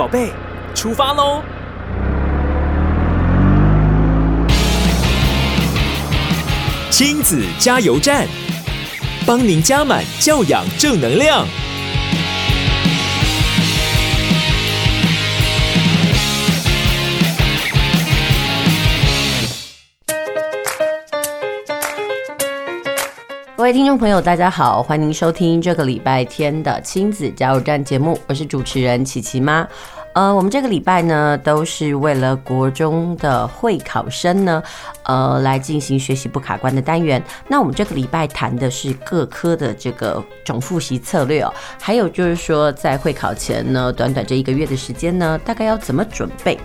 [0.00, 0.32] 宝贝，
[0.74, 1.42] 出发喽！
[6.88, 8.26] 亲子加油站，
[9.26, 11.46] 帮您加满教养正能量。
[23.54, 29.68] 各位听众朋友，大家好，欢迎收听这个礼拜天的亲子加油站节目，我是主持人琪琪妈。
[30.12, 34.60] 呃，我们这个礼拜呢，都是为了国中的会考生呢，
[35.04, 37.22] 呃，来进行学习不卡关的单元。
[37.46, 46.58] 那我们这个礼拜谈的是各科的这个总复习策略哦，还有就是说，在会考前呢，短短这一个月的时间呢，大概要怎么准备？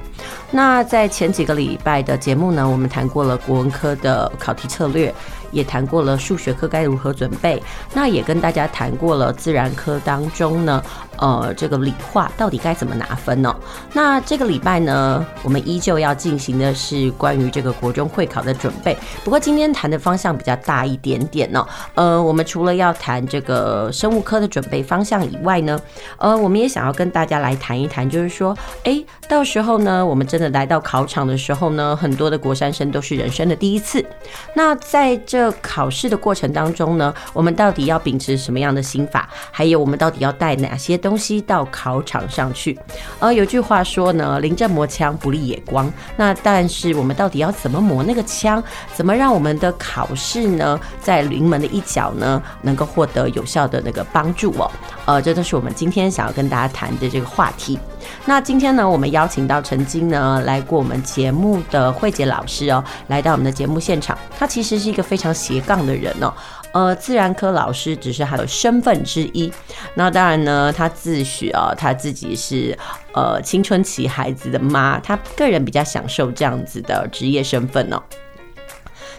[0.50, 5.14] 那在前几个礼拜的节目呢，我们谈过了国文科的考题策略。
[5.55, 10.84] 也谈过了数学科该如何准备，那也跟大家谈过了自然科当中呢，
[11.18, 13.55] 呃，这个理化到底该怎么拿分呢？
[13.94, 18.98] 那这个礼拜呢，我们依旧要进行的是关于这个国中会考的准备。
[19.23, 21.66] 不过今天谈的方向比较大一点点呢。
[21.94, 25.80] 呃，我们除了要谈这个生物科的准备方向以外呢，
[26.17, 34.06] 呃，我们也想要跟大家来谈一谈，就是说，哎，到时候呢，我们真的来到考场的时候呢，很多的国三生都是人生的第一次。
[34.53, 39.30] 那在这考试的过程当中呢，我们到底要秉持什么样的心法？
[39.52, 42.78] 还有我们到底要带哪些东西到考场上去？
[43.20, 45.92] 呃，有句话说呢，临阵磨枪不利也光。
[46.18, 48.64] 那但是我们到底要怎么磨那个枪？
[48.94, 54.72] 怎么让我们的考试呢，在临门的一脚呢，能够获得有效的那个帮助哦？
[55.06, 57.80] 呃，这都是我们今天想要跟大家谈的这个话题。
[58.25, 64.17] 那今天呢，我们邀请到曾经呢来过我们节目的慧姐老师哦，来到我们的节目现场。
[64.38, 66.33] 他其实是一个非常斜杠的人哦，
[66.73, 69.52] 呃，自然科老师只是他的身份之一。
[69.94, 72.78] 那当然呢，他自诩啊，他自己是
[73.14, 78.02] 呃青春期孩子的妈，他个人比较享受这样子的职业身份哦。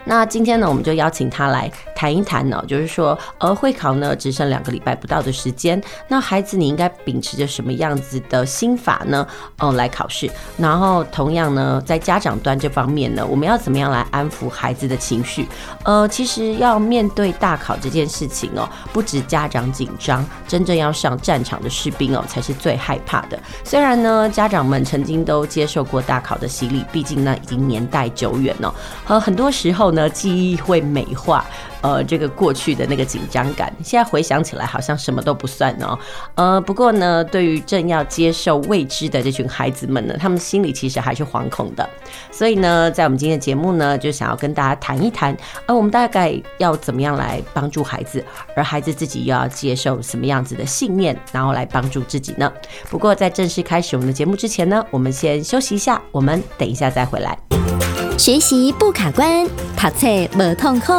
[0.08, 9.26] 那今天呢，我们就邀请他来谈一谈呢，就是说，呃，会考呢只剩两个礼拜不到的时间，那孩子你应该秉持着什么样子的心法呢？
[9.58, 10.30] 哦，来考试。
[10.56, 15.44] 然后同样呢，在家长端这方面呢，我们要怎么样来安抚孩子的情绪？
[15.82, 23.36] 呃，其实要面对大考这件事情哦，不止家长紧张，真正要上战场的士兵哦，才是最害怕的。
[23.64, 28.72] 虽然呢，家长们曾经都接受过大考的洗礼，毕竟呢已经年代久远了，
[29.08, 29.95] 呃，很多时候。
[29.96, 31.44] 呢，记忆会美化，
[31.80, 35.98] 呃，这个过去的那个紧张感，现在回想起来好像什么都不算哦。
[36.36, 41.88] 呃，不过呢，对于正要接受未知的这群孩子们呢，他们心里其实还是惶恐的。
[42.30, 45.36] 所以呢，在我们今天的节目呢，就想要跟大家谈一谈，
[45.66, 48.24] 呃，我们大概要怎么样来帮助孩子，
[48.54, 52.52] 而孩子自己又要接受什么样子的信念，然后来帮助自己呢？
[52.90, 57.85] 不过在正式开始我们的节目之前呢，我们先休息一下，我们等一下再回来。
[58.18, 59.46] 学习不卡关，
[59.76, 60.06] 读册
[60.38, 60.92] 无痛苦。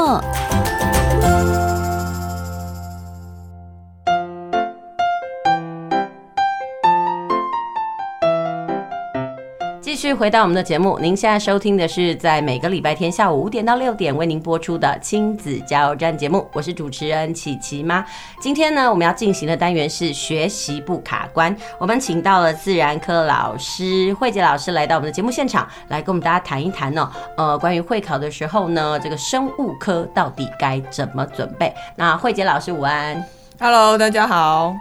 [9.98, 18.06] 继续回到我们的节目，您现在收听的是在每个礼拜天下午五点到六点为您播出的亲子加油站节目，我是主持人琪琪妈。
[18.40, 31.74] 今天呢，我们要进行的单元是学习不卡关，我们请到了自然科老师慧杰老师来到我们的节目现场，来跟我们大家谈一谈呢，呃，关于会考的时候呢，这个生物科到底该怎么准备？
[31.96, 33.26] 那慧杰老师午安
[33.60, 34.76] ，Hello，大家好。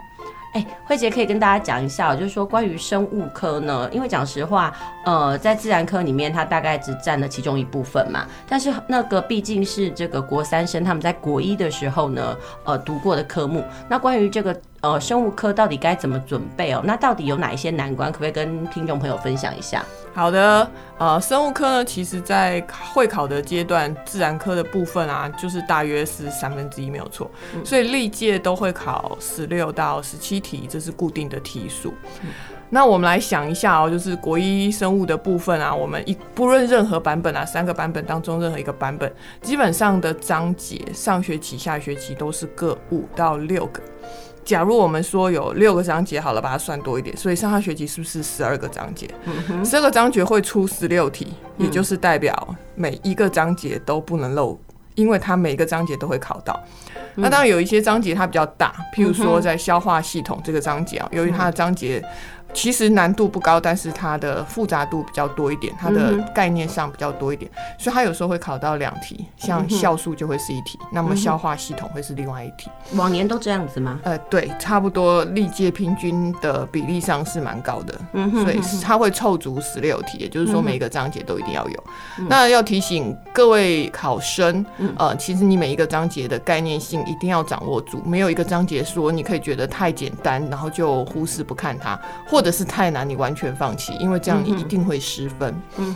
[0.53, 4.73] 哎，慧杰可以跟大家讲一下，就是说关于生物科呢，因为讲实话，
[5.05, 8.25] 呃，在自然科里面，它大概只占了其中一部分嘛。
[8.47, 13.63] 但是那个毕竟是这个国三生他们在国一的时候呢，呃，读过的科目。
[13.87, 16.81] 那关于这个呃生物科到底该怎么准备哦？
[16.85, 18.11] 那到底有哪一些难关？
[18.11, 19.83] 可不可以跟听众朋友分享一下？
[20.13, 20.67] 好的，
[20.97, 22.59] 呃，生物科呢，其实在
[22.93, 31.93] 会考的阶段，自然科的部分啊，就是大约是三分之一没有错，嗯、所以历届都会考十六到十七题，这是固定的题数。
[32.23, 32.29] 嗯、
[32.71, 39.11] 那我们来想一下哦，就是国一生物的部分啊，我们一不论任何版本啊，三个版本当中任何一个版本，
[39.43, 43.79] 基本上的章节，上学期、下学期都是各五到六个。
[44.47, 49.05] 假如我们说有六个章节，好了，把它算多一点，所以上下学期是不是十二个章节？
[49.65, 51.27] 十二个章节会出十六题，
[51.57, 54.57] 也就是代表每一个章节都不能漏，
[54.95, 56.57] 因为它每一个章节都会考到。
[57.15, 62.01] 那当然有一些章节它比较大，譬如说在消化系统这个章节啊，由于它的章节
[62.57, 72.71] 其实难度不高，但是它的复杂度比较多一点，它的概念上比较多一点，所以它有时候会考到两题，像酵素就会是一题，那么消化系统会是另外一题。
[72.95, 73.99] 往年都这样子吗？
[74.03, 77.93] 呃，对，差不多历届平均的比例上是蛮高的，
[78.43, 81.83] 所以它会凑足十六题，也就是说每一个章节都一定要有。
[82.27, 84.65] 那要提醒各位考生，
[84.97, 95.53] 呃，其实你每一个章节的概念性一定要掌握住，没有一个章节说你可以觉得太简单，然后就忽视不看它，或者是太难，你完全放弃，因为这样你一定会失分。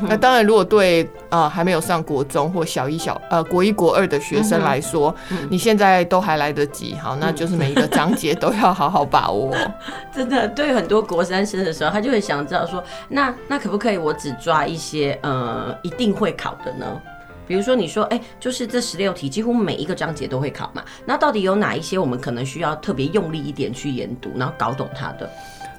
[0.07, 5.13] 那当然，如果对呃还没有上国中或小一小呃国一国二的学生来说，
[5.49, 9.55] 你现在都还来得及，好，那就是每一个章节都要好好把握。
[10.13, 16.85] 真的，对很多国三生的时候，他就会想知道说，那那可不可以我只抓一些呃一定会考的呢？
[17.47, 20.81] 比如说，你说，哎、欸，就是这十六题，几乎每一个章节都会考嘛。
[21.05, 25.29] 那到底有哪一些我们可能需要特别用力一点去研读，然后搞懂它的？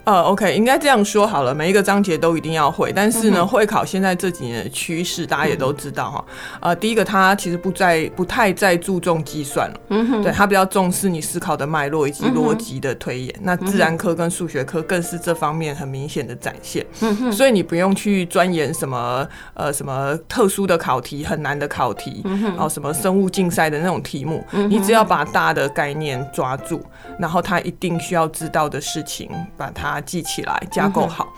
[0.04, 2.92] 呃，OK，应该这样说好了，每一个章节都一定要会。
[2.92, 6.24] 但是呢，会考现在这几年的趋势，大家也都知道哈。
[6.60, 13.32] 呃，第一个，它其实不再不太再注重计算了，嗯哼，对，它比较重视你思考的脉络以及逻辑的推演。
[13.42, 16.84] 那自然科跟数学科更是这方面很明显的展现。
[17.00, 19.24] 嗯哼，所以你不用去钻研什么
[19.54, 26.84] 呃什么特殊的考题、很难的考题，然后什么生物竞赛的那种题目，你只要把大的概念抓住，
[27.20, 29.91] 然后他一定需要知道的事情，把它。
[29.92, 31.28] 把它记起来，架构好。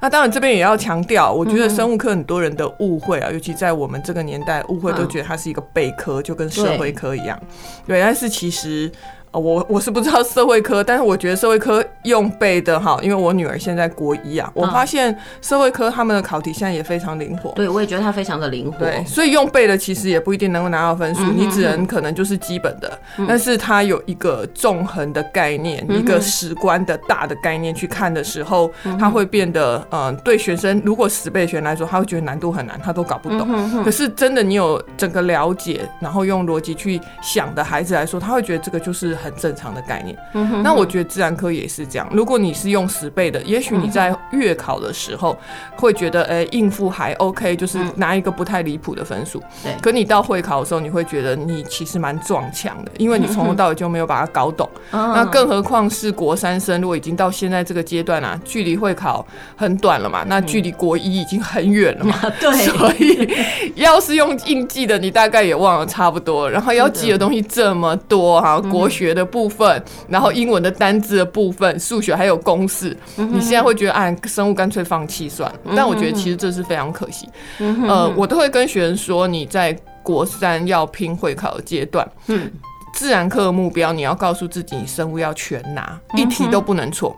[0.00, 7.38] 那当然，这边也要强调，我觉得生物课很多人的误会啊，尤其在我们这个年代，误会都觉得它是一个背科，就跟社会科一样。
[7.86, 8.90] 对，但是其实。
[9.32, 17.50] 我我是不知道社会科，但是我觉得社会科用背的哈，因为我女儿现在国一啊，我发现社会科他们的考题现在也非常灵活。
[17.52, 18.78] 对，我也觉得它非常的灵活。
[18.78, 22.98] 对，所以用背的其实也不一定能够拿到分数，你只能可能就是基本的，
[23.28, 33.84] 但是它有一个纵横的概念，一个史观的大的概念去看的时候，它会变得嗯，对学生如果死背学来说，他会觉得难度很难，他都搞不懂。
[33.84, 39.17] 可是真的你有整个了解，然后用逻辑去想的孩子来说，他会觉得这个就是。
[39.22, 40.16] 很正常的概念，
[40.62, 42.08] 那我觉得自然科也是这样。
[42.12, 45.36] 如果你是用十倍的，也许你在月考的时候
[45.76, 49.42] 会觉得，哎，应付还 OK，就是拿一个不太离谱的分数。
[49.62, 49.72] 对。
[49.82, 54.68] 可你到会考的时候，你会觉得你其实蛮撞墙的，因为你从头到尾就没有把它搞懂。
[54.92, 59.26] 那更何况是国三生，如果已经到现在这个阶段啊，距离会考
[59.56, 62.14] 很短了嘛，那距离国一已经很远了嘛。
[62.40, 62.52] 对。
[62.68, 63.28] 所以
[63.74, 66.48] 要是用应记的，你大概也忘了差不多。
[66.48, 69.07] 然后要记的东西这么多哈，国学。
[69.14, 75.58] 的部分，然后英文的单字的部分，数学还有公式，你现在会觉得，哎，生物干脆放弃算了。
[75.76, 77.28] 但我觉得其实这是非常可惜。
[77.58, 82.50] 呃，我都会跟学生说，你在国三要拼会考的阶段，嗯，
[82.94, 87.16] 自然课的目标，你要告诉自己，你生物要全拿，一题都不能错，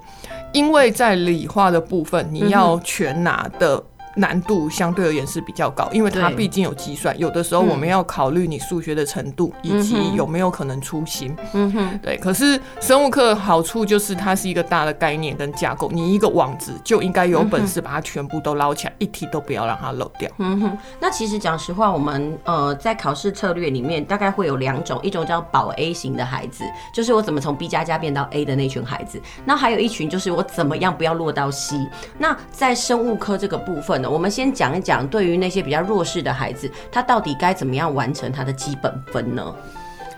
[0.53, 3.83] 因为在理化的部分，你要全拿的。
[4.17, 11.35] 难度相对而言是比较高，因为它毕竟有计算，有的时候我们要考虑你数学的程度以及有没有可能粗心。
[11.53, 12.17] 嗯哼，对。
[12.17, 20.29] 可是生物课好处就是它是一个大的概念跟架构，你一个网子就应该有本事把它全部都捞起来，一题都不要让它漏掉。
[20.39, 20.79] 嗯哼。
[20.99, 31.77] 那其实讲实话，我们呃在考试策略里面大概会有两种，一种叫保 A 型的孩子，就是我怎么从 B 加加变到 A 的那群孩子，那还有一群就是我怎么样不要落到 C。
[32.19, 34.00] 那在生物科这个部分。
[34.09, 39.55] 我们先讲一讲，对于那些比较弱势的孩子，他到底该怎么样完成他的基本分呢？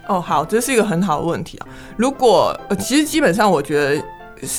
[0.08, 1.66] 哦，好，这是一个很好的问题啊。
[1.96, 4.02] 如果呃，其实基本上我觉得，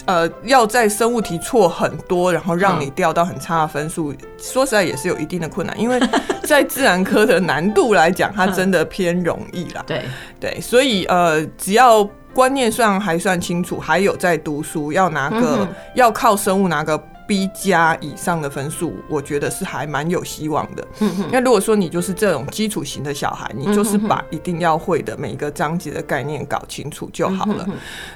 [0.05, 5.99] 呃，要在生物题错很多，然后让你掉到很差的分数，嗯、说实在也是有一定的困难，因为
[6.43, 9.83] 在自然科的难度来讲， 它真的偏容易啦。
[9.85, 10.05] 对
[10.39, 17.01] 对，所以呃，只要观念上还算清楚，还有在读书，要拿个、嗯、要靠生物拿个。
[17.27, 20.87] B 加以上的分数，我觉得是还蛮有希望的。
[21.31, 27.67] 那如果说你就是这种基础型的小孩，你就是把一定要会的每一个章节的概念搞清楚就好了。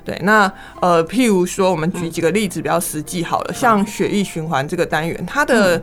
[0.04, 5.82] 对，那呃，譬如说，我们举几个例子比较实际好了，像血液循环这个单元，它的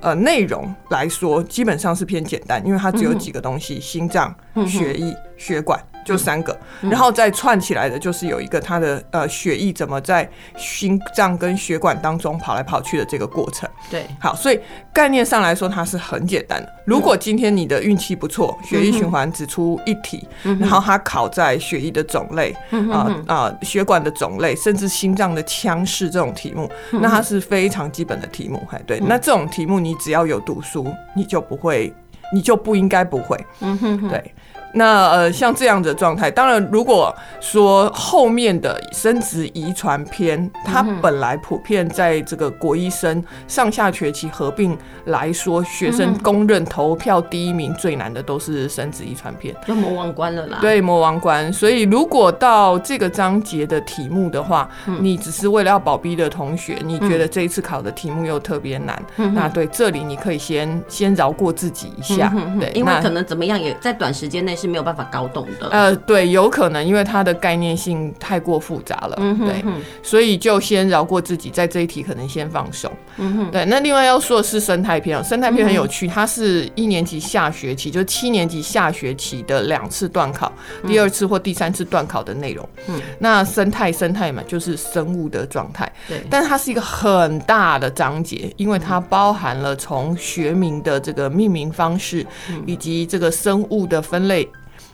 [0.00, 4.34] 呃内容来说基本上是偏简单，因为它只有几个东西：心脏、
[4.66, 5.78] 血液、血管。
[6.04, 13.68] 就三个，然后再串起来的，就是有一个它的呃血液怎么在心脏跟血管当中跑来跑去的这个过程。
[13.90, 14.60] 对，好，所以
[14.92, 16.72] 概念上来说它是很简单的。
[16.84, 22.54] 如果今天你的运气不错，血液循环只出一题，然后它考在血液的种类
[22.90, 28.60] 啊啊血管的种类，甚至心脏的腔室这种题目，那它是非常基本的题目。
[28.70, 31.92] 哎，对，那这种题目你只要有读书，你就不会，
[32.32, 33.38] 你就不应该不会。
[33.60, 34.34] 嗯哼，对。
[34.74, 50.56] 那呃，像这样的状态，当然，如果说后面的生殖遗传篇，它本来普遍在这个国医生上下学期合并来说，学生公认投票第一名最难的都是生殖遗传篇，就魔王关了啦。
[50.62, 51.52] 对，魔王关。
[51.52, 54.66] 所以如果到这个章节的题目的话，
[55.00, 59.02] 你只是为了要保逼的同学，你觉得这一次考的题目又特别难，
[59.34, 64.56] 那对这里你可以先先饶过自己一下，对，因为可能怎么样也在短时间内。
[64.62, 65.68] 是没有办法搞懂的。
[65.70, 72.90] 呃，对，有可能因为它的概念性太过复杂了，嗯、哼哼对，所以就先饶过自己，在这一题可能先放手。
[73.16, 73.64] 嗯哼，对。
[73.66, 80.50] 那另外要说的是生态篇，生态篇很有趣，它是一年级下学期，就七年级下学期的两次段考，
[80.86, 82.66] 第二次或第三次段考的内容。
[82.88, 85.92] 嗯，那生态生态嘛，就是生物的状态。
[86.08, 92.24] 对，但是它是一个很大的章节，因为它包含了从学名的这个命名方式，
[92.66, 94.48] 以及这个生物的分类。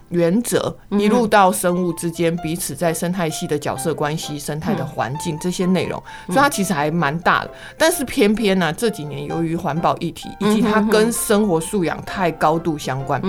[0.09, 7.51] 原则一路到生物之间彼此在生态系的角色关系、生态的环境这些内容，所以它其实还蛮大的。
[7.77, 13.21] 但是偏偏呢，这几年由于环保议题以及它跟生活素养太高度相关，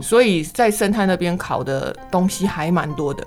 [0.00, 3.26] 所以在生态那边考的东西还蛮多的。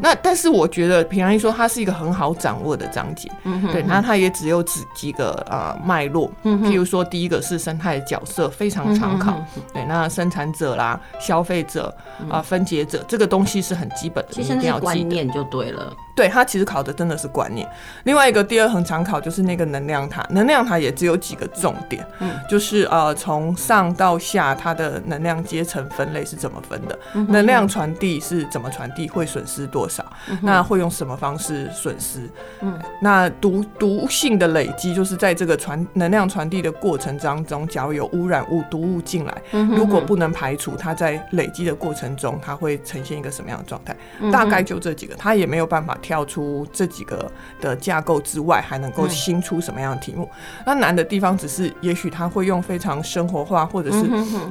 [0.00, 3.28] 那但是我觉得平安一说它是一个很好掌握的章节，
[3.72, 11.92] 对，那它也只有几几个呃脉络，譬如说第一个是生态的角色非常常考，对，那生产者啦、消费者
[12.30, 12.43] 啊。
[12.44, 15.96] 分解者这个东西是很基本的，其实那要观念就对了。
[16.14, 17.68] 对，它其实考的真的是观念。
[18.04, 32.30] 另外一个第二横常考就是那个能量塔，能量塔也只有几个重点，嗯，就是呃从上到下它的能量阶层分类是怎么分的，能量传递是怎么传递，会损失多少，嗯、那会用什么方式损失？
[32.60, 42.38] 嗯，那毒毒性的累积就是在这个传能量传递的过程当中，假如有污染物、毒物进来，如果不能排除，它在累积的过程中。
[42.42, 43.96] 它会呈现一个什么样的状态？
[44.30, 50.28] 大概就这几个，它也没有办法跳出这几个的架构之外，还能够新出什么样的题目？
[50.66, 54.04] 那难的地方只是，也许他会用非常生活化或者是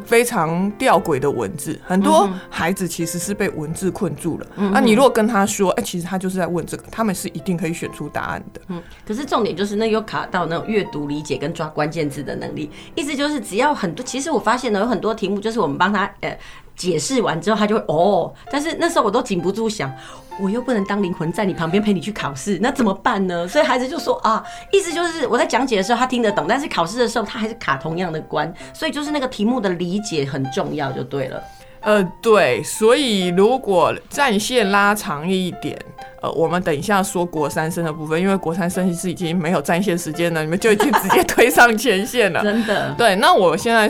[0.04, 1.80] 非常吊诡的文字。
[1.86, 4.48] 很多孩子其实是被文字困住了。
[4.72, 8.60] 那你如果跟他说，哎，其实他就是在问这个，他们是一定可以选出答案的。
[8.70, 12.72] 嗯，可是重点就是那又卡到那种阅读理解跟抓关键字的能力。
[12.96, 16.36] 意思就是，只要很多，其实我发现呢，有很多题目就是我们帮他，呃。
[16.76, 19.94] 解释完之后，他就会哦，但是那时候我都禁不住想，
[20.40, 23.48] 我又不能当灵魂在你旁边陪你去考试，那怎么办呢？
[23.48, 31.42] 所以孩子就说啊，意思就是我在讲解的时候他听得懂，但是考试的时候他还是卡同样的关，所以就是那个题目的理解很重要，就对了。
[31.82, 35.78] 呃，对，所以如果战线拉长一点，
[36.22, 42.94] 呃，我们等一下说国三生的部分，因为国三生是已经没有战线时间了，你们就已经直接推上前线了， 真的。
[42.98, 43.88] 对，那我现在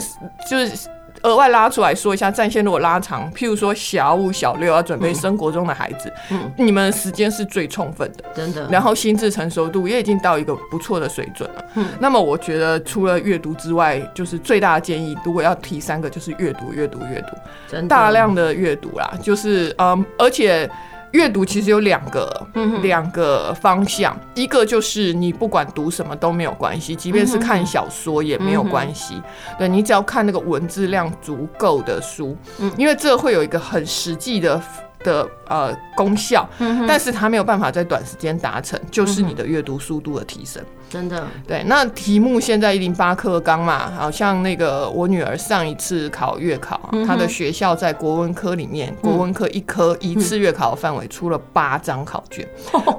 [0.50, 0.90] 就是。
[1.24, 8.68] 额外拉出来说一下，战线如果拉长，譬如说小五、小六要准备升国中的孩子，嗯，你们的时间是最充分的，真的。
[8.70, 11.88] 然后心智成熟度也已经到一个不错的水准了，嗯。
[12.00, 17.88] 那么我觉得除了阅读之外，就是最大的建议，如果要提三个，就是阅读、阅读、阅读。
[17.88, 20.70] 大量的阅读啦，就是嗯，而且。
[21.14, 22.48] 阅读其实有两个
[22.82, 29.22] 两个方向，一个就是你不管读什么都没有关系，即便是看小说也没有关系。
[29.58, 32.36] 对，你只要看那个文字量足够的书，
[32.78, 34.62] 因为这会有一个很实际的
[35.04, 36.50] 的呃功效，
[36.88, 40.64] 但是它没有办法在短时间达成，就是你的阅读速度的提升。
[40.94, 52.48] 真的对，那题目现在一零八课纲嘛，好像那个我女儿上一次考月考，她的学校在国文科里面，国文科一科一次月考的范围出了八张考卷，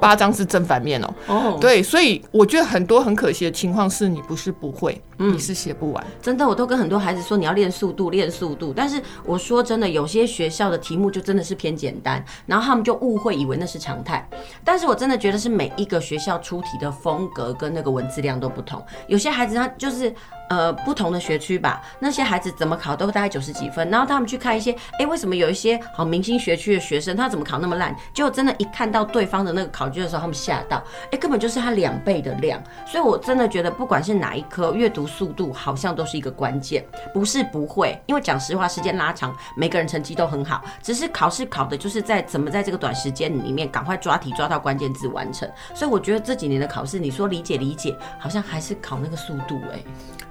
[0.00, 1.14] 八张是正反面哦。
[1.28, 6.04] 哦，对，所以我觉得很多很可惜的情况是你不是不会，你是写不完。
[6.20, 8.72] 真的，我都跟很多孩子说你要练速度，练速度。
[8.74, 14.28] 但是我说真的，有些学校的题目就真的是偏简单，然后他们就误会以为那是常态。
[14.64, 17.83] 但是我真的觉得是每一个学校出题的风格跟那个。
[17.84, 20.12] 个文字量都不同，有些孩子他就是
[20.48, 27.94] 呃不同的学区吧，那些孩子怎么考都大概九十几分，然后他们去看一些，哎、为什么有一些好明星学区的学生他怎么考那么烂？
[28.12, 32.62] 结果真的，一看到对方的那个考卷的时候，他们吓到，哎、根本就是他两倍的量。
[32.86, 45.48] 所以我真的觉得，不管是哪一科，阅读速度好像都是一个关键，不是不会，因为讲实话，时间拉长，每个人成绩都很好，只是考试考的就是在怎么在这个短时间里面赶快抓题抓到关键字完成。
[45.74, 47.94] 所以我觉得这几年的考试，你说理解理解。
[48.18, 49.78] 好像还是考那个速度哎、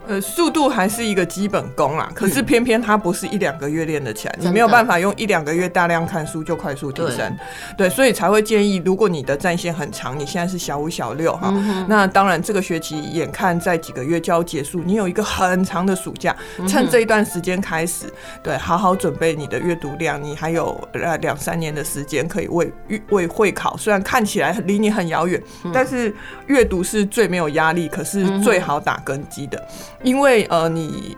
[0.08, 7.38] 呃，速度还是一个基本功啦，可是偏偏它不是一两个月练得起来，你没有办法用一两个月大量看书就快速提升。
[7.78, 11.54] 对，所以才会建议，如果你的战线很长，你现在是小五、小六哈，
[11.88, 16.36] 那当然这个学期眼看在几个月就要结束，你有一个很长的暑假，
[16.68, 18.06] 趁这一段时间开始，
[18.44, 22.72] 对，好好准备你的阅读量，你还有呃两三年的时间可以为
[23.10, 25.42] 为会考，虽然看起来离你很遥远，
[25.74, 26.14] 但是
[26.48, 29.66] 阅读是最没有压力，可是最好打根基的。
[30.04, 31.18] 因为呃，你。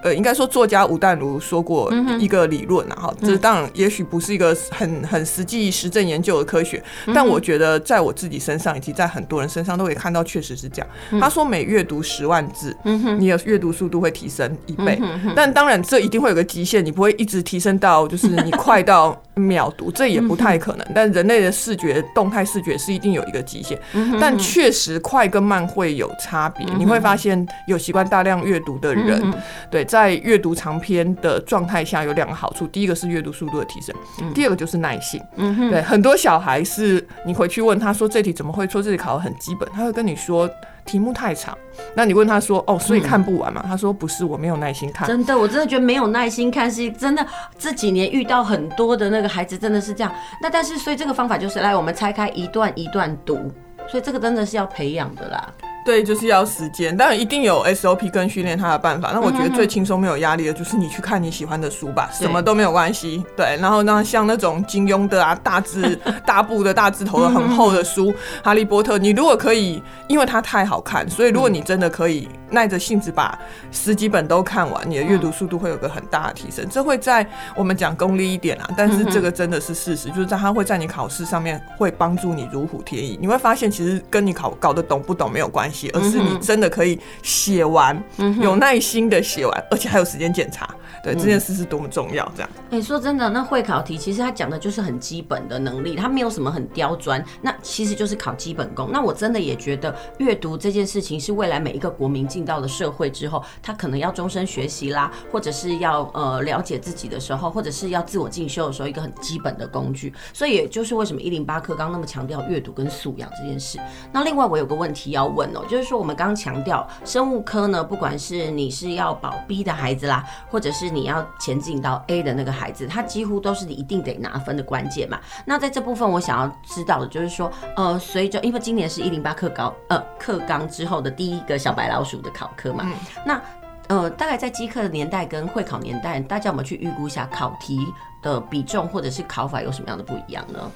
[0.00, 10.88] 呃，应该说作家吴淡如说过一个理论啊，哈、嗯，这当然也许不是一个很很实际实证研究的科学，嗯、但我觉得在我自己身上以及在很多人身上都可以看到，确实是这样。
[11.10, 20.86] 嗯、他说每阅读十万字，嗯、你的阅读速度会提升一倍，嗯、但当然这一定会有个极限，你不会一直提升到就是你快到秒读，这也不太可能。
[20.94, 23.78] 但人类的视觉动态视觉是一定有一个极限，
[24.20, 26.66] 但确实快跟慢会有差别。
[26.76, 29.34] 你会发现有习惯大量阅读的人，
[29.70, 29.84] 对。
[29.84, 32.66] 在阅读长篇的状态下，有两个好处。
[32.66, 33.94] 第一个是阅读速度的提升，
[34.34, 35.18] 第二个就是耐性。
[35.36, 38.82] 嗯，对，很多小孩是你回去问他说，这题怎么会错？
[38.82, 40.48] 这题考的很基本，他会跟你说
[40.88, 41.56] 题目太长。
[41.94, 43.62] 那你问他说哦，所以看不完嘛？
[43.68, 45.06] 他说不是，我没有耐心看。
[45.06, 47.24] 真的，我真的觉得没有耐心看是真的。
[47.58, 50.10] 这几年遇到很多的那个孩子真的是这样。
[50.40, 53.52] 那但是所以这个方法就是来，我们拆开一段一段读。
[53.86, 55.48] 所以这个真的是要培养的啦。
[55.88, 59.10] 对，就是要时间，当然一定有 SOP 跟训练他的办法。
[59.10, 63.24] 那我觉得最轻松没有压力的就是你去看你喜欢的书吧，什么都没有关系。
[63.34, 68.12] 对，然后呢像那种金庸的啊，大字 大部的大字头的很厚的书，
[68.44, 73.38] 《哈利波特》，你如果可以，因为它太好看，所以如果你真的可以耐着性子把
[73.72, 76.66] 十几本都看完，你的阅读速度会有个很大的提升。
[76.70, 77.26] 这会在
[77.56, 83.18] 我们讲功利一点啊，但是这个真的是事实，就是在它会在你考试上面会帮助你如虎添翼。
[83.20, 85.88] 你会发现其实跟你考搞得懂不懂没有关系。
[85.94, 88.00] 而是你真的可以写完，
[88.40, 90.68] 有耐心的写完，而且还有时间检查。
[91.02, 92.50] 对，这件事是多么重要，这样。
[92.70, 98.90] 哎，说真的，那会考题其实它讲的就是很基本的能力，它没有什么很刁钻，那其实就是考基本功。
[98.92, 110.14] 那我真的也觉得阅读这件事情是未来每一个国民进到了社会之后，他可能要终身学习啦，或者是要呃了解自己的时候，或者是要自我进修的时候，一个很基本的工具。
[110.32, 113.76] 所以也就是为什么一零八课刚那么强调阅读跟素养这件事。
[114.12, 125.18] 那另外我有个问题要问哦，就是说我们刚强调生物科呢，不管是你是要保 B 的孩子啦，或者是你要前进到 A 的那个孩子，他几乎都是你一定得拿分的关键嘛。
[125.44, 132.92] 那在这部分，我想要知道的就是说，呃，随着因为今年是一零八课纲呃课纲之后的第一个小白老鼠的考科嘛，嗯、
[133.24, 133.42] 那
[133.88, 137.78] 呃大概在机课的年代跟会考年代，大家有没有去预估一下考题
[138.22, 140.70] 的比重或者是考法有什么样的不一样呢？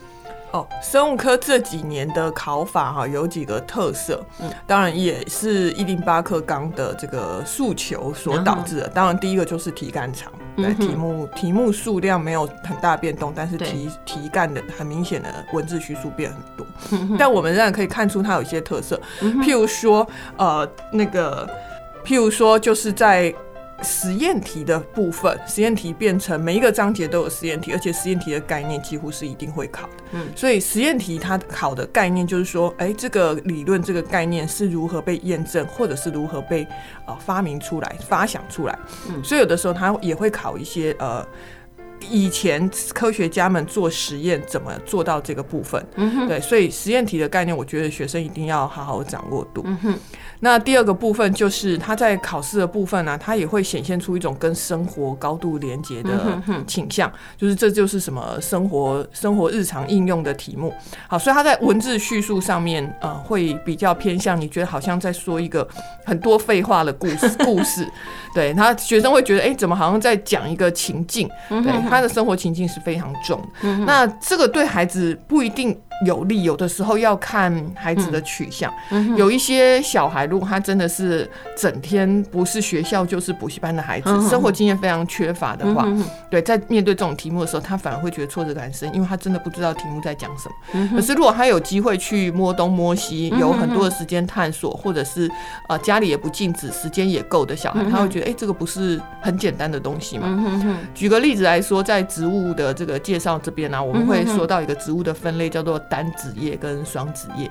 [0.53, 8.89] 哦，生物科这几年的考法哈有几个特色，嗯，当然也是一零八课纲的这个诉求所导致的。
[8.89, 16.67] 当然，第一个就是题干长，对，题目题目数量没有很大变动，但是题题干的很明显的文字叙述变很多。
[17.19, 21.49] 但我们仍然可以看出它有一些特色，譬如说，呃，那个，
[22.05, 23.35] 譬如说，就是在。
[23.83, 29.93] 实验题的部分，实验题变成每一个章节都有实验题，而且实验题的概念几乎是一定会考的。
[30.13, 36.67] 嗯，所以实验题它考的概念就是说，哎、欸，这个理论这个概念是如何被验证，或者是如何被
[37.07, 38.79] 呃发明出来、发想出来。
[39.09, 41.27] 嗯，所以有的时候它也会考一些呃。
[42.11, 45.87] 以前科学家们做实验怎么做到这个部分？
[45.95, 49.63] 嗯哼，对，所以实验题的概念，我觉得学生一定要好好掌握度。
[49.65, 49.95] 嗯哼，
[50.45, 60.75] 那第二个部分就是他在考试的部分呢、啊，他也会显现出一种跟生活高度连接的倾向，就是这就是什么生活生活日常应用的题目。
[61.07, 65.67] 好，所以他在文字叙述上面，呃，会比较偏向你觉得好像在说一个
[66.05, 67.89] 很多废话的故事 故事。
[68.35, 71.29] 对，他学生会觉得，哎，怎么好像在讲一个情境？
[71.49, 71.73] 对。
[71.89, 73.41] 他的生活情境是非常重，
[73.87, 78.73] 那这个对孩子不一定有利，有的时候要看孩子的取向。
[79.17, 85.87] 有一些小孩，如果他真的是整天不是学校就是补习班的孩子，生活经验非常缺乏的话，
[86.31, 90.89] 对，在面对这种题目的时候，他反而会觉得挫折感深，因为他真的不知道题目在讲什么。
[90.97, 95.31] 可是如果他有机会去摸东摸西，有很多的时间探索，或者是
[95.69, 100.27] 呃家里也不禁止，时间也够的小孩，他会觉得，哎，这个不是很简单的东西嘛。
[100.95, 101.83] 举个例子来说。
[101.83, 107.51] 在植物的这个介绍这边呢、啊，我们会说到一个植物的分类，叫做单子叶跟双子叶。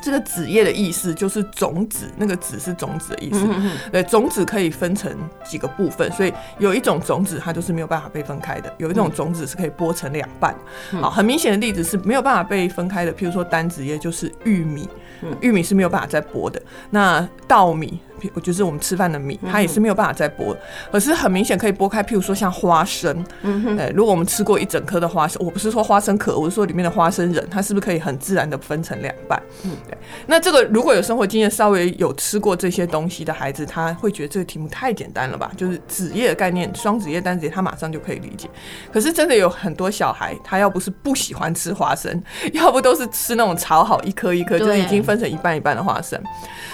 [0.00, 3.48] 这个子叶的意思就是种子，那个子是种子的意思。
[3.90, 5.10] 对，种子可以分成
[5.44, 10.54] 几个部分，所以有一种种子它就是没有办法被分开的，有一种种子是可以剥成两半。
[11.00, 14.86] 好，很明显的例子是没有办法被分开的，譬如说单子叶就是玉米，
[15.40, 16.62] 玉米是没有办法再剥的。
[16.90, 17.98] 那稻米。
[18.34, 20.56] 我就是我们吃饭的米，它也是没有办法再剥。
[20.90, 29.40] 可是很明显可以剥开，譬如说像花生，嗯哼，如果我们吃过一整颗的花生，我不是说花生壳，我是说里面的花生仁，它是不是可以很自然的分成两半？
[29.64, 29.96] 嗯，对。
[30.26, 35.50] 那这个如果有生活经验，稍微有吃过这些东西的孩子，他会觉得这个题目太简单了吧？
[35.56, 38.48] 就是子叶的概念，双子叶、单子叶，他马上就可以理解。
[38.92, 46.20] 可是真的有很多小孩，他要不是不喜欢吃花生， 要不都是吃那种炒好一颗一颗，就是已经分成一半一半的花生，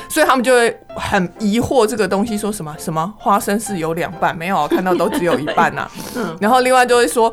[0.08, 5.90] 所以他们就会很疑惑这个东西，说什么什么花生是有两半，没有看到都只有一半呐、啊。
[6.40, 7.33] 然后另外就会说，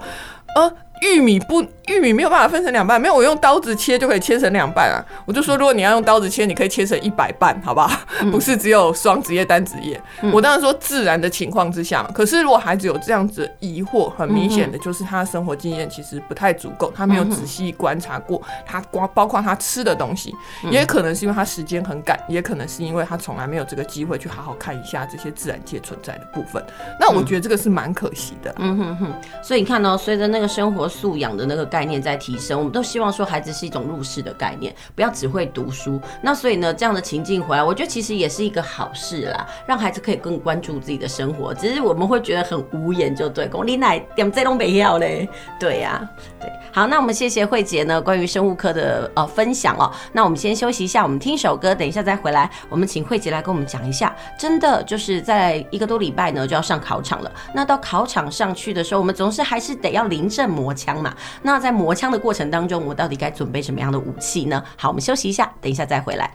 [0.56, 0.72] 呃。
[1.00, 5.04] 玉米不，玉米没有办法分成两半，没有我用刀子切就可以切成两半啊！
[5.26, 7.90] 我就说，如果你要用刀子切，你可以切成一百半，好不好？
[8.30, 10.00] 不是只有双子叶、单子叶。
[10.34, 12.12] 我当然说自然的情况之下嘛。
[12.14, 20.36] 可是如果孩子有这样子疑惑，很明显的就是他的生活经验其实不太足够，他没有仔细观察过他光包括他吃的东西，
[20.70, 26.62] 也可能是因为他时间很赶，也可能是因为他从来没有这个机会去好好看一下这些自然界存在的部分。
[27.00, 28.54] 那我觉得这个是蛮可惜的。
[28.58, 29.14] 嗯哼哼。
[29.42, 30.86] 所以你看哦，随着那个生活。
[30.98, 36.02] 素养的那个概概念在提升，我们都希望说孩子是一种入世的概念，不要只会读书。
[36.24, 41.54] 那所以呢，这样的情境回来，我觉得其实也是一个好事啦，让孩子可以更关注自己的生活。
[41.54, 46.02] 只是我们会觉得很无言，就对，公你奶点这都没要嘞，对呀、
[46.40, 46.52] 对。
[46.74, 49.92] 好，那我们谢谢慧婕呢关于生物课的呃分享哦。
[50.14, 52.50] 那我们先休息一下，我们听首歌，等一下再回来。
[52.70, 57.32] 我们请慧婕来跟我们讲一下，真的就是在一个多礼拜呢就要上考场了。
[57.54, 61.14] 那到考场上去的时候，我们总是还是得要临阵磨枪嘛。
[61.42, 64.64] 那在在磨枪的过程当中，我到底该准备什么样的武器呢？
[64.78, 66.32] 好，我们休息一下，等一下再回来。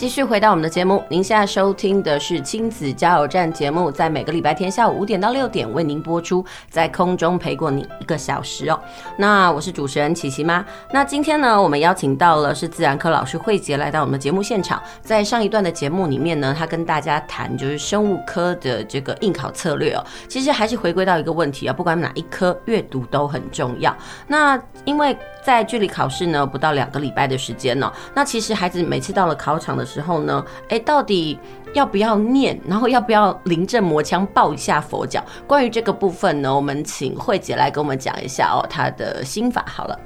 [0.00, 8.80] 继续回到我们的节目，您现在收听的是亲子加油站节目，在每个礼拜天下午五点到六点为您播出，在空中陪过你一个小时哦。
[9.18, 10.64] 那我是主持人琪琪妈。
[10.90, 14.82] 那今天呢，我们邀请到了是自然科老师慧杰来到我们的节目现场。
[15.02, 20.02] 在上一段的节目里面呢，他跟大家谈就是生物科的这个应考策略哦。
[20.26, 23.94] 其实还是回归到一个问题啊，不管哪一科，阅读都很重要。
[24.26, 31.38] 那因为在距离考试呢不到两个礼拜的时间呢，那其实孩子每次到了考场的时候呢，哎，到底
[31.74, 35.24] 要不要念，然后要不要临阵磨枪抱一下佛脚？
[35.46, 39.98] 关于这个部分呢，我们请慧姐来跟我们讲一下哦，她的心法好了。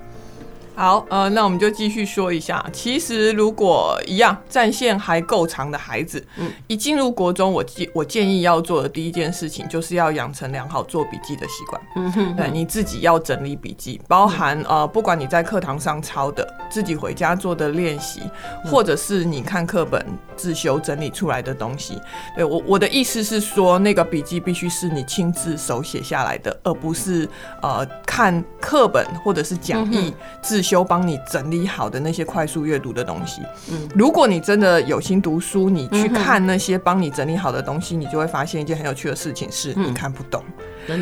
[0.77, 2.65] 好，呃，那我们就继续说一下。
[2.73, 11.81] 其实，如果一样战线还够长的孩子，嗯，一进入国中，我建我建议要做的第一件事情，就是要养成良好做笔记的习惯。
[11.95, 18.23] 嗯哼，对，你自己要整理笔记，包含呃，不管你在课堂上抄的，自己回家做的练习，
[18.65, 22.01] 或者是你看课本自修整理出来的东西。
[22.35, 27.29] 对，我我的意思是说，那个笔记必须是你亲自手写下来的，而不是
[27.63, 30.63] 呃看课本或者是讲义自。
[30.64, 40.42] 修帮你整理好的那些快速阅读的东西，嗯，如果你真的有心读书，你去看那些帮你整理好的东西，你就会发现一件很有趣的事情，是你看不懂，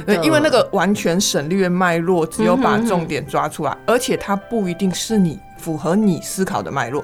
[0.04, 7.02] 对，因为那个完全省略脉络，只有把重点抓出来，而且它不一定是你符合你思考的脉络，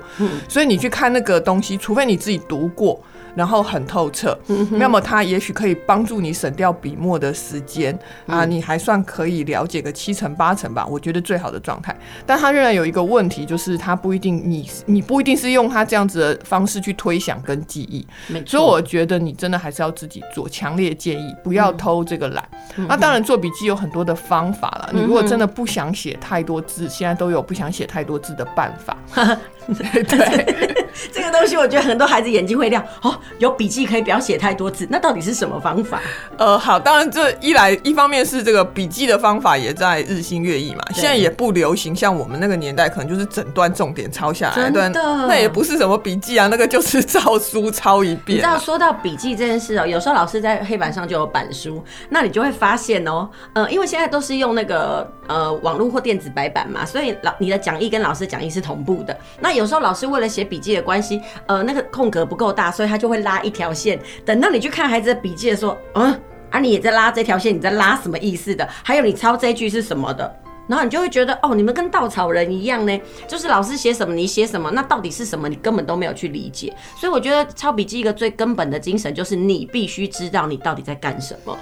[0.48, 3.00] 所以你去看那个东西，除非你自己读过。
[3.36, 4.36] 然后很透彻，
[4.80, 11.96] 那么它也许可以帮助你省掉笔墨的时间啊，你还算可以了解个七成八成吧，我觉得最好的状态。
[12.26, 18.04] 但它仍然有一个问题，就是它不一定你你不一定是用它这样子的方式去推想跟记忆。
[18.44, 22.48] 所以我觉得你真的还是要自己做，强烈建议不要偷这个懒。
[22.88, 28.96] 那当然做笔记有很多的方法了，你如果真的不想写太多字，现在都有不想写太多字的办法。
[30.09, 36.00] 对， 这个东西我觉得很多孩子眼睛会亮哦，有笔记可以不要写太多字，那到底是什么方法？
[36.38, 48.38] 呃，好，当然这一来一方面是这个笔记的方法也在日新月异嘛，现在也不流行像我们那个年代可能就是整段重点抄下来，对，那也不是什么笔记啊，那个就是照书抄一遍。
[48.38, 59.57] 你知道说到笔记这件事哦，有时候老师在黑板上就有板书，那你就会发现哦，呃，因为现在都是用那个呃网络或电子白板嘛，所以老你的讲义跟老师讲义是同步的，那。
[59.58, 63.98] 有时候老师为了写笔记的关系，呃，那个空格不够大，所以他就会拉一条线。
[64.24, 66.18] 等到你去看孩子的笔记的时候，嗯，
[66.50, 68.66] 啊，你也在拉这条线，你在拉什么意思的？
[68.84, 70.34] 还有你抄这句是什么的？
[70.68, 75.48] 然后你就会觉得，哦，你们跟稻草人一样呢，就是老师写什么你写什么，那到底是什么？
[75.48, 76.72] 你根本都没有去理解。
[76.94, 81.56] 所以我觉得抄笔记一个最根本的精神就是你必须知道你到底在干什么。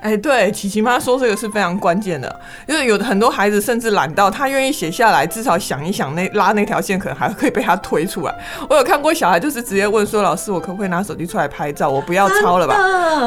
[0.00, 8.34] 哎，对，琪琪妈说这个是非常关键的，因为有的很多孩子甚至懒到他愿意写下来，至少想一想那拉那条线，可能还可以被他推出来。
[8.68, 11.88] 我有看过小孩就是直接问说：“老师，我可不可以拿手机出来拍照？
[11.90, 12.76] 我不要抄了吧？”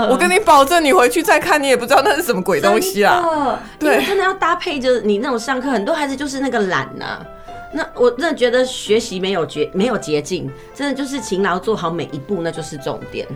[0.10, 3.24] 我跟你保证，你回去再看，你也不知道那是什么鬼东西啊！
[3.78, 7.26] 对，真的要搭配着你那种上课，很多孩子就是那个懒呐、啊。
[7.72, 13.28] 那我真的觉得学习没有捷没有捷径，真的就是勤劳做好每一步，那就是重点。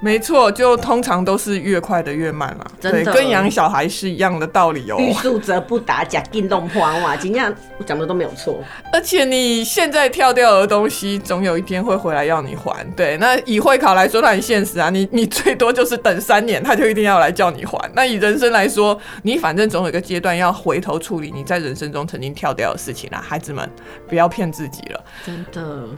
[0.00, 4.96] 没错，就通常都是越快的越慢嘛，对，跟养小孩是一样的道理哦。
[4.96, 8.62] 欲速则不达，假定动破哇，今天我讲的都没有错。
[8.92, 12.86] 而且你现在跳掉的东西，总有一天会回来要你还。
[12.94, 17.76] 对，那以会考来说，它很现实啊，你 你最多就是等三年，他就一定要来叫你还。
[17.92, 23.20] 那以人生来说，你反正总有一个阶段要回头处理你在人生中曾经跳掉的事情啦。
[23.20, 23.68] 孩子们，
[24.06, 25.04] 不要骗自己了。
[25.26, 25.88] 真的，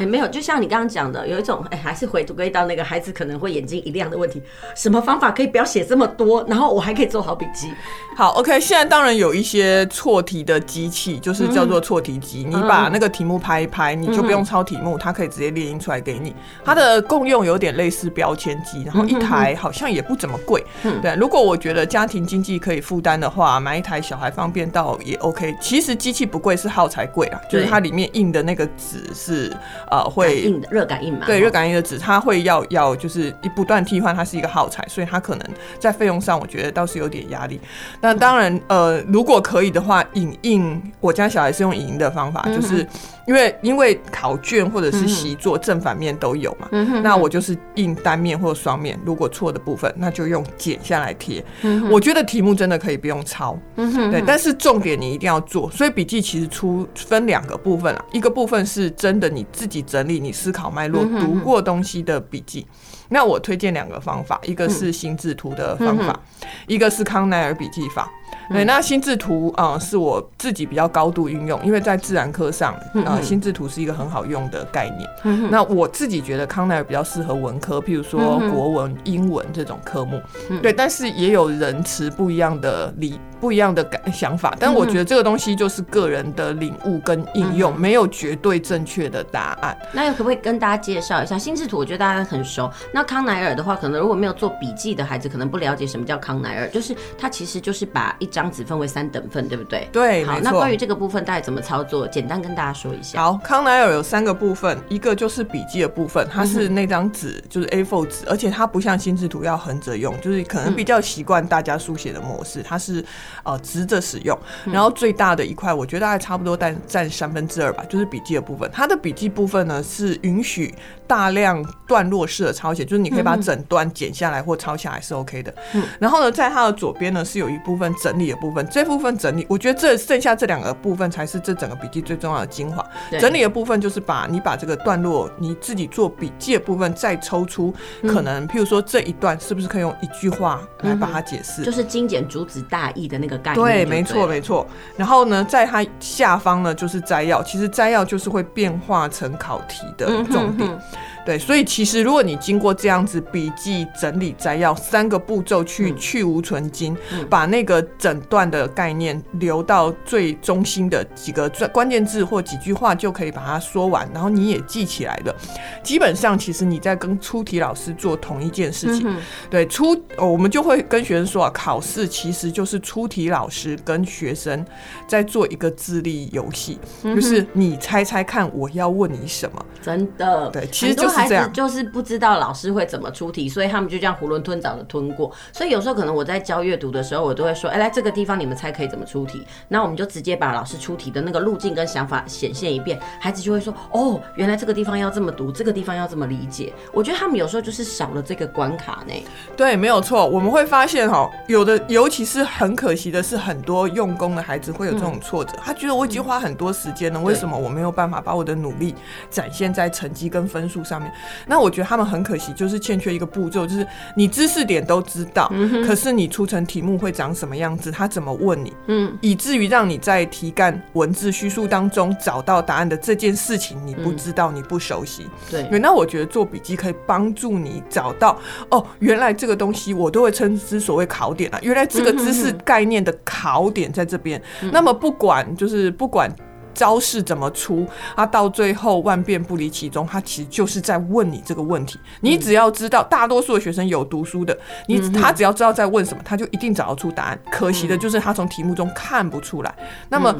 [0.00, 3.49] 也没有，就像你刚刚讲的，有一种哎，还是回归到那个孩子可能会。
[3.50, 4.42] 眼睛一亮的问题，
[4.74, 7.68] 什么方法可以不要写这么多，然后我还可以做好笔记？
[8.16, 12.44] 好，OK，现在当然有一些错题的机器，就是叫做错题机。
[12.46, 16.34] 嗯、你把那个题目拍一拍，你就不用抄题目，嗯、它可以直接列印出来给你。
[16.64, 20.62] 它的共用有点类似标签机，然后一台好像也不怎么贵。
[20.82, 25.56] 嗯、对，如果我觉得家庭经济可以负担的话，买一台小孩方便到也 OK。
[25.60, 29.56] 其实机器不贵，是耗材贵啊，就是它里面印的那个纸是
[29.90, 31.24] 呃会热感应嘛？
[31.24, 33.34] 对，热感应的纸，它会要要就是。
[33.42, 35.46] 一不断替换，它是一个耗材，所以它可能
[35.78, 37.60] 在费用上，我觉得倒是有点压力。
[38.00, 42.86] 那当然，呃，如果可以的话，影印，我家小孩是用影印的方法，就是。
[43.26, 51.44] 因为因为考卷或者是习作正反面都有嘛，嗯、那我就是印单面或双面，如果错的部分，那就用剪下来贴。
[51.88, 55.70] 我觉得题目真的可以不用抄，对，但是重点你一定要做。
[55.70, 62.66] 所以笔记其实出分两个部分啊，一个部分是真的你自己整理你思考脉络、读过东西的笔记。
[63.10, 68.08] 那我推荐两个方法，一个是心智图的方法，嗯、一个是康奈尔笔记法。
[68.50, 75.08] 对，那心智图啊、呃，是我自己比较高度运用，因为在自然科上啊，呃、心智图是一个很好用的概念。
[75.24, 80.20] 嗯、那我自己觉得康奈尔比较适合文科，譬如说国文、英文这种科目。
[80.48, 83.18] 嗯、对，但是也有人持不一样的理。
[83.40, 89.74] 不一样的感想法，但我觉得这个东西就是个人的领悟跟应用，没有绝对正确的答案。
[89.94, 91.78] 那可不可以跟大家介绍一下心智图？
[91.78, 92.70] 我觉得大家很熟。
[92.92, 99.88] 那康奈尔的话，可能如果没有做笔记的孩子，可能不了解什么叫康奈尔，就是它其实就是把一张纸分为三等份，对不对？
[99.92, 100.38] 对，好。
[100.40, 102.06] 那关于这个部分，大概怎么操作？
[102.06, 103.20] 简单跟大家说一下。
[103.20, 113.02] 好，康奈尔有三个部分，一个就是笔记的部分，它是那张纸就是 A4 纸，而且它不像心智图要横着用，就是可能比较习惯大家书写的模式，它是
[113.44, 113.98] 呃直着。
[114.00, 118.68] 使用，然后最大的一块，我觉得大概差不多占占三分之二吧，就是笔记的部分。
[118.72, 120.74] 它的笔记部分呢是允许
[121.06, 125.54] 大量段落式的抄写，就是你可以把整段剪下来或抄下来是 OK 的。
[125.74, 132.84] 嗯，然后呢，在它的左边呢是有一部分整理的部分，这部分整理，我觉得这剩下这两个部分才是这整个笔记最重要的精华。
[133.20, 137.74] 整理的部分就是把你把这个段落你自己做笔记的部分再抽出，
[138.06, 143.62] 可能譬如说这一段是不是可以用一句话来把它解释，就是精简主旨大意的那个概念。
[143.62, 143.90] 对。
[143.90, 144.64] 没错，没错。
[144.96, 147.42] 然后呢，在它下方呢，就是摘要。
[147.42, 150.58] 其实摘要就是会变化成考题的重点。
[150.58, 150.80] 嗯哼哼
[151.24, 165.36] 对，所以其实如果你经过这样子笔记整理摘要三个步骤去去无存菁，嗯、把那个诊断的概念留到最中心的几个关键字或几句话，就可以把它说完，然后你也记起来了。
[165.82, 169.06] 基本上，其实你在跟出题老师做同一件事情。
[169.06, 174.64] 嗯、对，出、哦、我们就会跟学生说啊，考试其实就是出题老师跟学生
[175.06, 179.66] 在做一个智力游戏，嗯、就是你猜猜看我要问你什么。
[179.82, 181.09] 真的，对，其实就是。
[181.10, 185.30] 孩子就是不知道老师会怎么出题，所以他们就这样囫囵吞枣的吞过。
[185.52, 199.14] 所以有时候可能我在教阅读的时候，我都会说：“哎，来这个地方你们猜可以怎么出题？”那我们就直接把老师出题的那个路径跟想法显现一遍，孩子就会说：“哦，原来这个地方要这么读，这个地方要这么理解。”我觉得他们有时候就是少了这个关卡呢。
[199.56, 200.26] 对，没有错。
[200.26, 205.52] 我们会发现哈，有的尤其是很可惜的是，很多用功的孩子会有这种挫折。
[205.54, 208.94] 嗯、他觉得我已经花很多时间了，为什么我没有办法把我的努力
[209.30, 211.12] 展现在成绩跟分数上面？
[211.46, 213.86] 那我觉得他们很可惜，就是欠缺一个步骤，就是
[214.16, 228.38] 你知识点都知道，嗯、可是你出成题目会长什么样子，他怎么问你，嗯，以至于让你在题干文字叙述当中找到答案的这件事情，你不知道，嗯、你不熟悉，对，那我觉得做笔记可以帮助你找到，
[228.70, 236.30] 哦，原来这个东西我都会称之所谓考点啊，原来这个知识概念的考点在这边，嗯、哼那么不管就是不管。
[236.74, 237.86] 招式怎么出？
[238.16, 241.98] 他到最后万变不离其宗，他其实就是在问你这个问题。
[242.20, 244.56] 你只要知道，大多数的学生有读书的，
[244.86, 247.38] 你他只要知道在问什么，他就一定找得出答案。
[247.50, 249.74] 可惜的就是他从题目中看不出来。
[250.08, 250.34] 那么。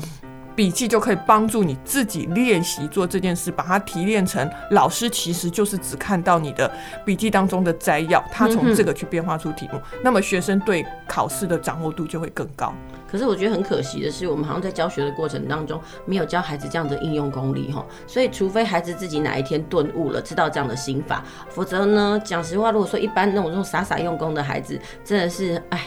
[0.56, 6.70] 笔记就可以帮助你自己练习做这件事，把它提炼成老师其实就是只看到你的
[7.02, 12.74] 笔记当中的摘要，他从这个去变化出题目，嗯、那么学生对考试的掌握度就会更高。
[13.10, 25.80] 可是我觉得很可惜的是，我们好像在教学的过程当中没有教孩子这样的应用功力哈，所以除非孩子自己哪一天顿悟了，知道这样的心法，否则呢，讲实话，如果说一般那种那种傻傻用功的孩子，真的是哎。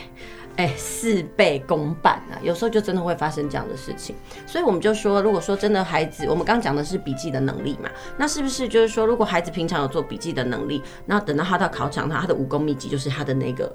[0.55, 2.38] 哎，事倍功半啊！
[2.43, 13.67] 有时候就真的会发生这样的事情，所以我们就说，如果说真的孩子，我们刚讲的是笔记的能力嘛，那是不是就是说，如果孩子平常有做笔记的能力，那等到他到考场，他他的武功秘籍就是他的那个。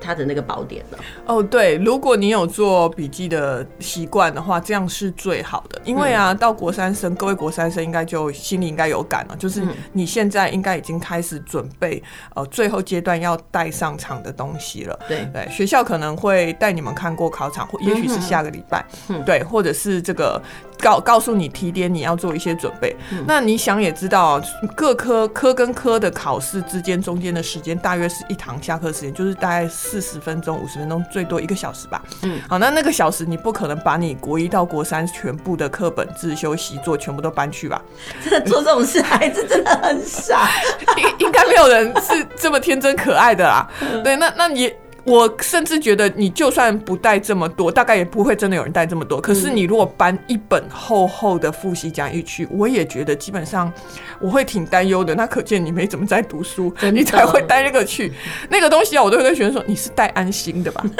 [0.00, 5.80] 他的那个宝典了哦，对，如果你有做笔记的习惯的话，这样是最好的。
[5.84, 12.02] 因为啊，到国三生，各位国三生应该就心里应该有感了，就是你现在应该已经开始准备
[12.34, 14.98] 呃最后阶段要带上场的东西了。
[15.08, 20.40] 对对，学校可能会带你们看过考场，或也许是下个礼拜，嗯，对，或者是这个。
[20.78, 22.94] 告告诉你提点你要做一些准备。
[23.10, 24.40] 嗯、那你想也知道，
[24.74, 32.02] 各科科跟科的考试之间中间的时间大约是一堂下课时间，就是大概四十分钟、五十分钟，最多一个小时吧。
[32.22, 37.80] 嗯，好，那那个小时你不可能把你国一到国三全部的课本、自修习作全部都搬去吧？
[38.22, 40.48] 真的做这种事，孩子真的很傻。
[40.96, 43.68] 应应该没有人是这么天真可爱的啦。
[43.80, 44.72] 嗯、对，那那你。
[45.06, 49.20] 我甚至觉得，你就算不带这么多，大概也不会真的有人带这么多。
[49.20, 53.72] 可是你如果搬一本厚厚的复习讲义去，我也觉得基本上
[54.20, 55.14] 我会挺担忧的。
[55.14, 58.12] 那可见你没怎么在读书，你才会带那个去。
[58.50, 60.84] 那个东西啊，我都会跟学生说，你是带安心的吧？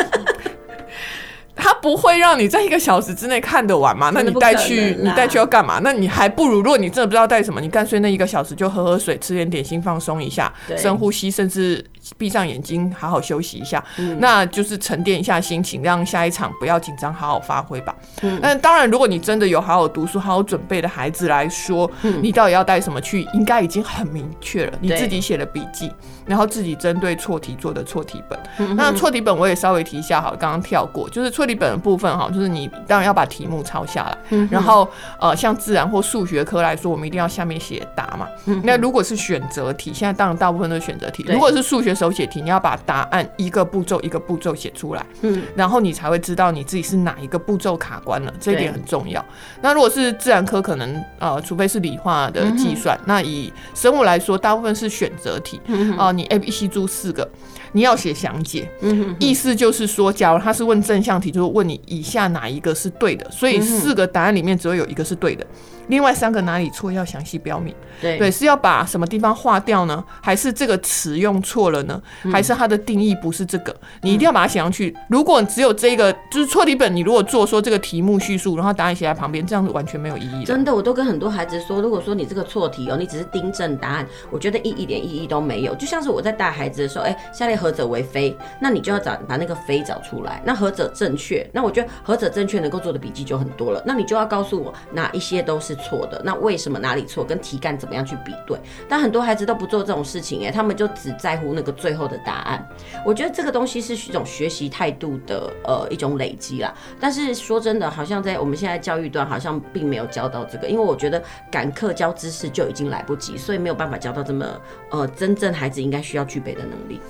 [1.59, 4.11] 他不会让你在一个小时之内看得完吗？
[4.15, 5.81] 那你带去，你带去要干嘛？
[5.83, 11.83] 那你还不如，如果你真的不知道带什么，你干脆那一个小时就喝喝水，吃点点心，放松一下，深呼吸，甚至
[12.19, 13.83] 闭上眼睛，好好休息一下，
[14.19, 17.95] 那就是沉淀一下心情，让下一场不要紧张，好好发挥吧。
[18.43, 21.91] 但当然，如果你真的有好好读书、好好准备的孩子来说，
[22.21, 24.73] 你到底要带什么去，应该已经很明确了。
[24.83, 25.91] 你自己写的笔记，
[26.27, 28.77] 然后自己针对错题做的错题本。
[28.77, 31.47] 那错题本我也稍微提一下，好，刚刚跳过，就是错。
[31.47, 34.89] 题本的部分哈，就是你当然要把题目抄下来，嗯、然后
[35.21, 38.27] 呃，像自然或数学科来说，我们一定要下面写答嘛。
[38.47, 41.25] 嗯、那如果是选择题，现在当然大部分都是选择题。
[41.29, 49.25] 如果是数学手写题，你要把答案一个步骤一个步骤写出来，嗯，然后你才会知道你自己是哪一个步骤卡关了，这一点很重要。
[49.63, 57.29] 那如果是自然科，可能呃，除非是理化的计算，嗯、那以生物来说，大部分是选择题，啊、嗯呃，你 A、B、C、D 四个。
[57.73, 58.71] 你要写详解，
[59.19, 65.47] 意思就是说，假如他是问正向题，就是问你以下哪一个是对的，所以四个答案里面只会有一个是对的。
[65.89, 70.03] 另外三个哪里错要详细标明，对对，是要把什么地方划掉呢？
[70.21, 72.01] 还是这个词用错了呢？
[72.25, 73.75] 嗯、还是它的定义不是这个？
[74.03, 74.91] 你一定要把它写上去。
[74.97, 80.45] 嗯、如果只有这个就是错题本，你如果做说这个题目叙述，然后答案写在旁边，这样子完全没有意义。
[80.45, 85.75] 真的，我都跟很多孩子说，如果说你这个错题哦，你只是订正答案，我觉得一一点意义都没有。
[85.77, 88.37] 就像是我在带孩子的时候，哎、欸，下列何者为非？
[88.61, 90.43] 那你就要找把那个非找出来。
[90.45, 91.49] 那何者正确？
[91.53, 93.81] 那我觉得何者正确能够做的笔记就很多了。
[93.87, 95.76] 那你就要告诉我哪一些都是。
[95.77, 97.25] 错的，那为什么哪里错？
[97.25, 98.59] 跟题干怎么样去比对？
[98.89, 102.69] 但很多孩子都不做这种事情，哎，他们就只在乎那个最后的答案。
[103.05, 106.75] 我觉得这个东西是一种学习态度的呃一种累积啦。
[107.01, 114.47] 但是说真的，好像在我们现在教育端，好像并没有教到这个，因为我觉得赶课教知识就已经来不及，所以没有办法教到这么
[114.91, 117.01] 呃真正孩子应该需要具备的能力。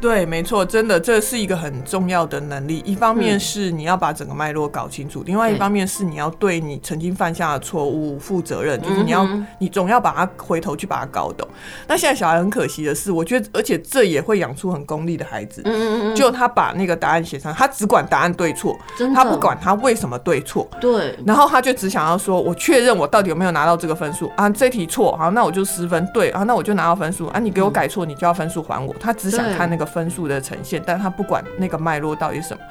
[0.00, 2.82] 对，没错，真的，这是一个很重要的能力。
[2.84, 9.26] 一方面是你要把整个脉络搞清楚，嗯、另外一方面是你要对你曾经犯下的错误负责任，就是你要，
[9.58, 11.48] 你总要把它回头去把它搞懂。
[11.86, 15.62] 那现在小孩很可惜的是，我觉得，而且这也会养出很功利的孩子。
[15.64, 18.76] 嗯嗯，就他把那个答案写上，他只管答案对错，
[19.14, 20.68] 他不管他为什么对错。
[20.82, 21.18] 对。
[21.24, 24.50] 然后他就只想要说，我确认我到底有没有拿到这个分数啊？
[24.50, 26.06] 这题错，好，那我就失分。
[26.12, 27.38] 对啊，那我就拿到分数啊。
[27.38, 28.94] 你给我改错，你就要分数还我。
[29.00, 29.83] 他只想看那个。
[29.84, 32.62] 分数的呈现，但他不管那个脉络到底什么。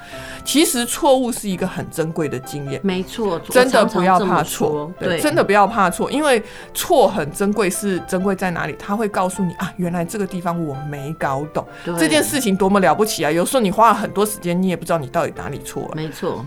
[0.43, 6.41] 其实错误是一个很珍贵的经验，没错，真的不要怕错，对，真的不要怕错，因为
[6.73, 8.75] 错很珍贵，是珍贵在哪里？
[8.77, 11.65] 他会告诉你啊，原来这个地方我没搞懂，
[11.97, 13.31] 这件事情多么了不起啊！
[13.31, 16.45] 有时候你花了很多时间，你也不知道你到底哪里错了，没错。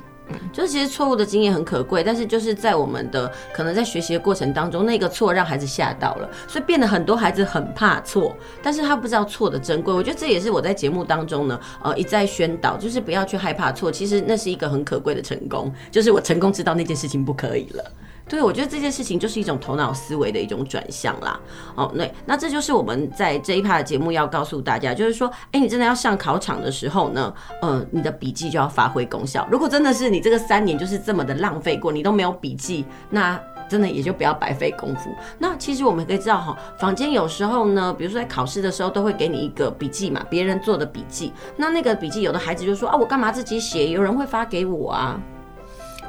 [0.52, 9.92] 就是其实错误的经验很可贵，但是就是在我们的可能在学习的过程当中，那个错让孩子吓到了，所以变得很多孩子很怕错，但是他不知道错的珍贵。
[9.92, 17.92] 我觉得这也是我在节目当中呢，呃，一再宣导，就是不要去害怕错，其实那是一个很可贵的成功，就是我成功知道那件事情不可以了。
[18.28, 21.38] 对，我觉得这件事情就是一种头脑思维的一种转向啦。
[21.76, 29.46] 哦，对，那这就是我们在这一趴的节目要告诉大家，就是说，哎，你真的要上考场的时候呢，呃，你的笔记就要发挥功效。
[29.48, 35.14] 如果真的是你这个三年就是这么的浪费过，你都没有笔记，那真的也就不要白费功夫。
[35.38, 41.32] 那其实我们可以知道哈，坊间有时候呢，比如说在考试的时候都会给你一个笔记嘛，别人做的笔记。
[41.56, 43.90] 那那个笔记，有的孩子就说啊，我干嘛自己写？
[43.90, 45.16] 有人会发给我啊。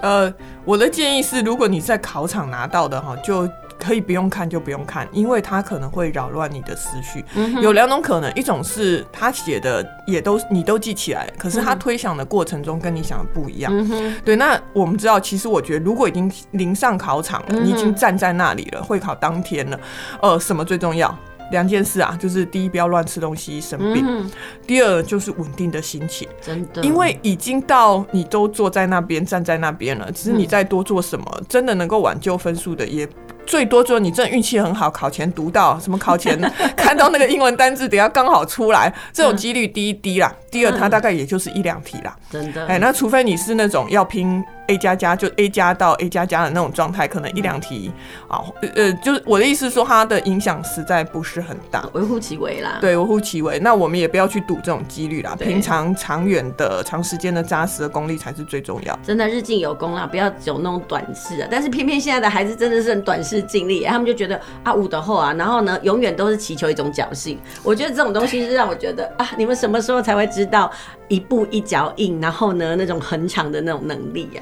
[0.01, 0.33] 呃，
[0.65, 3.47] 我的建议是，如果你在考场拿到的哈，就
[3.79, 7.23] 可以不用看，就不用看，因为它可能会扰乱你的思绪。
[7.35, 13.71] 嗯、有两种可能，一种是他写的也都你都记起来，可是他推想的过程中跟你想的不一样。
[13.73, 19.79] 嗯、对，那我们知道，其实我觉得，如果已经临上考场了，你已经站在那里了，会考当天了，
[20.21, 21.15] 呃，什么最重要？
[21.51, 24.29] 两件事啊，就是第一，不要乱吃东西生病；嗯、
[24.65, 26.27] 第二，就是稳定的心情。
[26.41, 33.07] 真的，因为已经到你都坐在那边，站在那边了，其实你再多做什么，嗯、真的能够挽救分数的，也
[33.47, 36.39] 最多就是你真的运气很好，考前读到什么，考前
[36.77, 40.31] 看到那个英文单字，等下刚好出来，这种几率低一低啦。
[40.51, 42.15] 第二，它大概也就是一两题啦。
[42.29, 44.43] 真的，哎，那除非你是那种要拼。
[44.69, 47.89] A 加加就 A 加到 A 加加的那种状态，可能一两题
[48.27, 48.43] 啊，
[48.75, 52.77] 呃，就是我的意思说，它的影响实在不是很大，微乎其微啦。
[52.81, 53.57] 对，微乎其微。
[53.59, 58.99] 那我们也不要去赌这种几率啦，平常长远的、长时间的扎实的功力才是最重要。
[59.01, 61.47] 真的日进有功啦，不要有那种短视啊。
[61.49, 67.39] 但是偏偏现在的孩子真的是很短视近利，他们就觉得啊，五的后啊，然后呢，永远都是祈求一种侥幸。
[67.63, 70.71] 我觉得这种东西是让我觉得啊，你们什么时候才会知道
[71.07, 74.41] 一步一脚印，然后呢，那种恒长的那种能力呀？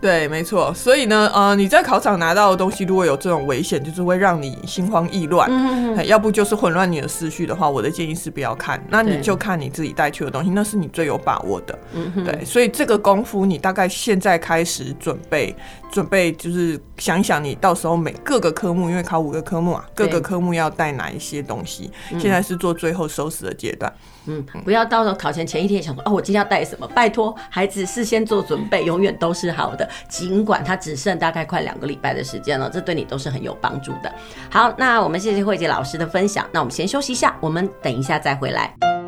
[0.00, 5.48] 对，没错，所以呢，呃，你在考场拿到的东西，如果有这种危险，就是会让你心慌意乱，
[6.08, 11.78] 要不就是混乱你的思绪的话，我的建议是不要看，那你就看你自己带去的东西，那是你最有把握的。
[11.92, 15.54] 嗯，对，所以这个功夫你大概现在开始准备，
[15.92, 23.92] 准备就是想一想，你到时候每各个科目，因为考五个科目啊，各个科目要带哪一些东西，现在是做最后收拾的阶段。
[24.24, 26.88] 嗯，不要到时候考前前一天想说，哦，我今天要带什么？
[26.88, 29.86] 拜托，孩子事先做准备，永远都是好的。
[30.08, 34.10] 尽管他只剩大概快两个礼拜的时间了，这对你都是很有帮助的。
[34.50, 36.46] 好，那我们谢谢慧姐老师的分享。
[36.52, 39.01] 那我们先休息一下，我们等一下再回来。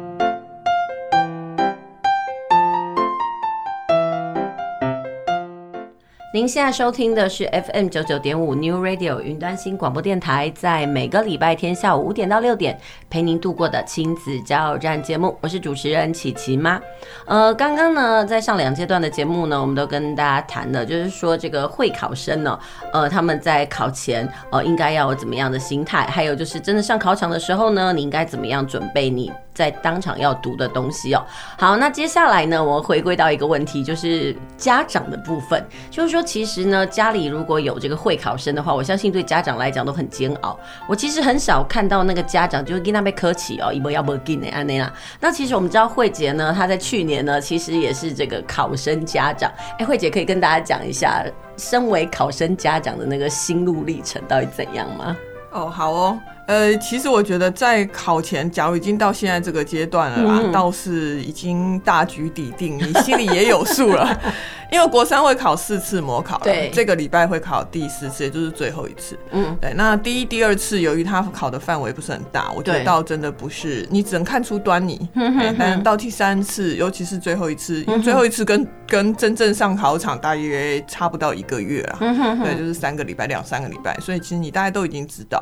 [6.35, 12.77] 您现在收听的是 FM 九九点五 New Radio 云端新广播电台，在每个礼拜天下午五点到六点
[13.09, 16.83] 陪您度过的亲子加油站节目，我是主持人琪琪妈。
[17.25, 22.59] 呃，刚刚呢，在上两阶段的节目呢，我们都跟大家谈了，就是说这个会考生呢，
[22.93, 31.25] 呃，他们在考前呃应该要有怎么样的心态，还有就是真的上考场的时候呢，你应该怎么样准备你在当场要读的东西哦。
[31.57, 36.25] 好，那接下来呢，我回归到一个问题，就是家长的部分，就是说。
[36.35, 40.59] 其实呢，家里如果有这个会考生的话，我相信对家长来讲都很煎熬。
[40.89, 44.93] 我其实很少看到那个家长就是跟他被客气哦，一波要不给你安内啦。
[45.21, 49.53] 那其实我们知道慧婕呢，她在去年呢，其实也是这个考生家长。
[49.79, 51.23] 哎，慧婕可以跟大家讲一下，
[51.57, 55.17] 身为考生家长的那个心路历程到底怎样吗？
[55.53, 56.19] 哦，好哦。
[56.47, 64.21] 呃，其实我觉得在考前，假如已经到现在这个阶段了啦，嗯、倒是已经大局已定，你心里也有数了。
[64.73, 69.17] 因为国三会考四次模考，对，这个礼拜会考第四次，也就是最后一次。
[69.31, 69.73] 嗯，对。
[69.75, 75.09] 那第一、第二次，由于他考的范围不是很大，我觉得倒真的不是，你只能看出端倪。
[75.15, 81.99] 嗯、但到第三次，尤其是最后一次，因为最后一次跟跟真正上考场大约差不到一个月啊，
[82.43, 85.41] 对，就是三个礼拜，两三个礼拜，所以其实你大概都已经知道。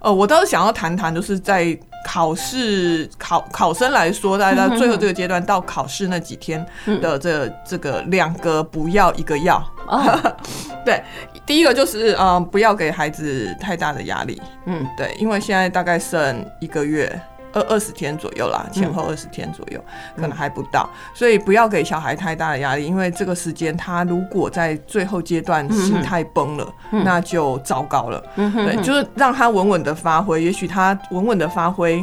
[0.00, 6.64] 呃，我倒是想要谈谈，就是在考试考考生来说，大家到最后这个阶段到考试那几天
[7.00, 9.62] 的这这个两个不要一个要，
[10.84, 11.02] 对，
[11.44, 17.20] 第一个就是嗯，不要给孩子太大的压力，嗯，对，因为现在大概剩一个月。
[17.52, 19.82] 二二十天左右啦，前后二十天左右，
[20.16, 28.22] 嗯、可能还不到，所以不要给小孩太大的压力，因为这个时间他如果在最后阶段心态崩了，嗯、那就糟糕了。
[28.36, 32.02] 嗯、对，就是让他稳稳的发挥，也许他稳稳的发挥。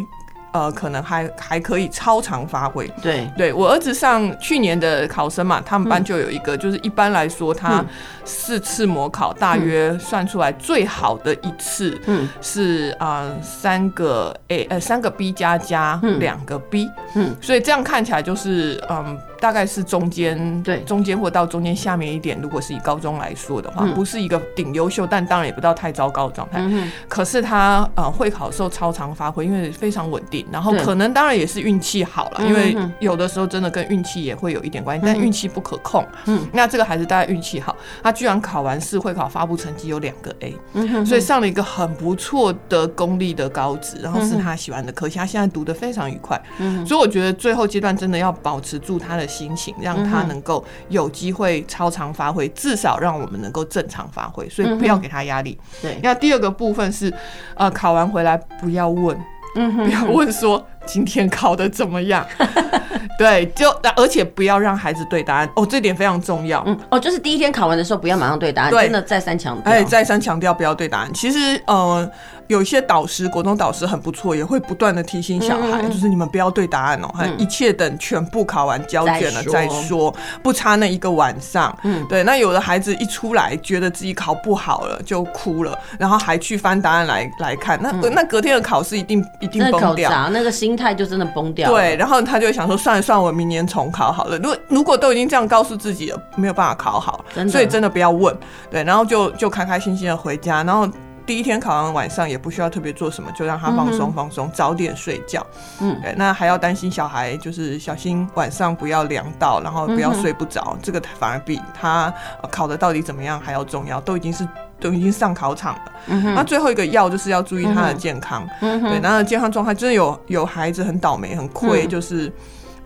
[0.55, 2.87] 呃，可能还还可以超常发挥。
[3.01, 7.83] 对，对我儿子上去年的考生嘛，他们班就有一个，嗯、就是一般来说，他
[8.23, 19.19] 四次模考，大约算出来最好的一次，嗯，是啊三个 A 呃三个 B 加加两个 B，嗯，所以这样看起来就是嗯。
[19.45, 22.35] 大概是中间，对，中间或到中间下面一点。
[22.41, 26.57] 如果是以高中来说的话，嗯、不是一个顶优秀，但当然也不到太糟糕的状态。
[26.61, 36.03] 嗯、可是他呃会考的时候超常发挥，因为非常稳定，然后可能当然也是运气好了，因为有的时候真的跟运气也会有一点关系，但运气不可控。
[36.25, 46.41] 嗯，那这个孩子大概运气好，他居然考完试会考发布成绩有两个 A，嗯，所以上了一个很不错的公立的高职，然后是他喜欢的科系，他现在读的非常愉快。
[46.57, 55.59] 嗯，所以我觉得最后阶段真的要保持住他的心情，让他能够有机会超常发挥，至少让我们能够正常发挥，所以不要给他压力。
[55.81, 57.13] 对，那第二个部分是，
[57.55, 59.17] 呃，考完回来不要问，
[59.57, 62.25] 嗯，不要问说今天考的怎么样。
[63.17, 66.61] 对，就而且不要让孩子对答案哦，这点非常重要。
[66.65, 69.71] 嗯，哦，就是第一天考完的时候不要马上对答案，对真的再三强调。
[69.71, 71.13] 哎，再三强调不要对答案。
[71.13, 72.09] 其实，呃。
[72.47, 80.13] 有些导师，国中导师很不错，也会不断的提醒小孩，嗯、就是你们不要对答案哦、喔，嗯、一切等全部考完交卷了再说，
[80.43, 81.75] 不差那一个晚上。
[81.81, 82.23] 嗯，对。
[82.23, 91.75] 那有的孩子一出来觉得自己考不好了就哭了，然后还去翻答案来来看，那、嗯、那隔天的考试一定一定崩掉，那个心态就真的崩掉了。
[91.75, 94.37] 对，然后他就想说，算了算了，我明年重考好了。
[94.37, 98.35] 如果如果都已经这样告诉自己了，没有办法考好，所以真的不要问。
[98.69, 100.87] 对，然后就就开开心心的回家，然后。
[101.27, 105.43] 第一天考完晚上也不需要特别做什么，就让他放松放松，早点睡觉。
[105.81, 112.13] 嗯，对，那还要担心小孩，就是小心晚上不要凉到，然后不要睡不着，嗯、这个反而比他
[112.51, 113.99] 考的到底怎么样还要重要。
[113.99, 114.47] 都已经是
[114.79, 115.91] 都已经上考场了。
[116.07, 118.47] 嗯，那最后一个要就是要注意他的健康。
[118.59, 122.31] 对，那健康状态真的有有孩子很倒霉很亏，就是、嗯、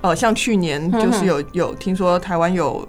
[0.01, 2.87] 呃，像去年就是有有听说台湾有。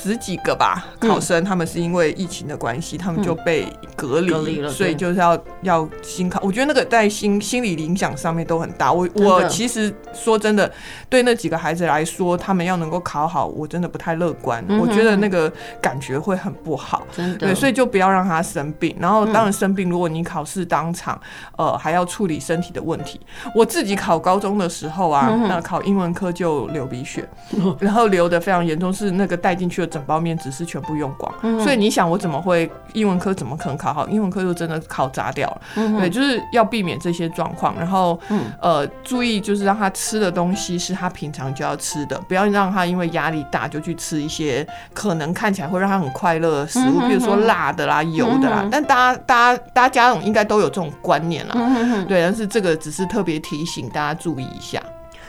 [0.00, 6.40] 十几个吧，考生他们是因为疫情的关系，他们就被隔离了，所以就是要要新考。
[6.44, 8.92] 我觉得那个在心心理影响上面都很大。
[8.92, 10.70] 我我其实说真的，
[11.08, 14.64] 对那几个孩子来说，他们要能够考好，我真的不太乐观。
[14.80, 17.04] 我觉得那个感觉会很不好，
[17.38, 18.96] 对，所以就不要让他生病。
[19.00, 21.20] 然后当然生病，如果你考试当场，
[21.56, 23.20] 呃，还要处理身体的问题。
[23.52, 27.28] 我自己考高中的时候啊，那考英文科就流鼻血，
[27.80, 29.87] 然后流的非常严重，是那个带进去的。
[29.88, 34.06] 整包面只是全部用光，嗯、所以你想我怎么会英文科怎么可能考好？
[34.08, 35.60] 英文科就真的考砸掉了。
[35.76, 48.60] 嗯、对，就是要避免这些状况，然后、嗯、呃注意就是让他吃的东西是他平常就要吃的，不要让他因为压力大就去吃一些可能看起来会让他很快乐的食物，比、如说辣的啦、油的啦。
[48.62, 54.82] 嗯、但大家大家大家家长应该都有这种观念啦，嗯、对，但是这个只是特别提醒大家注意一下。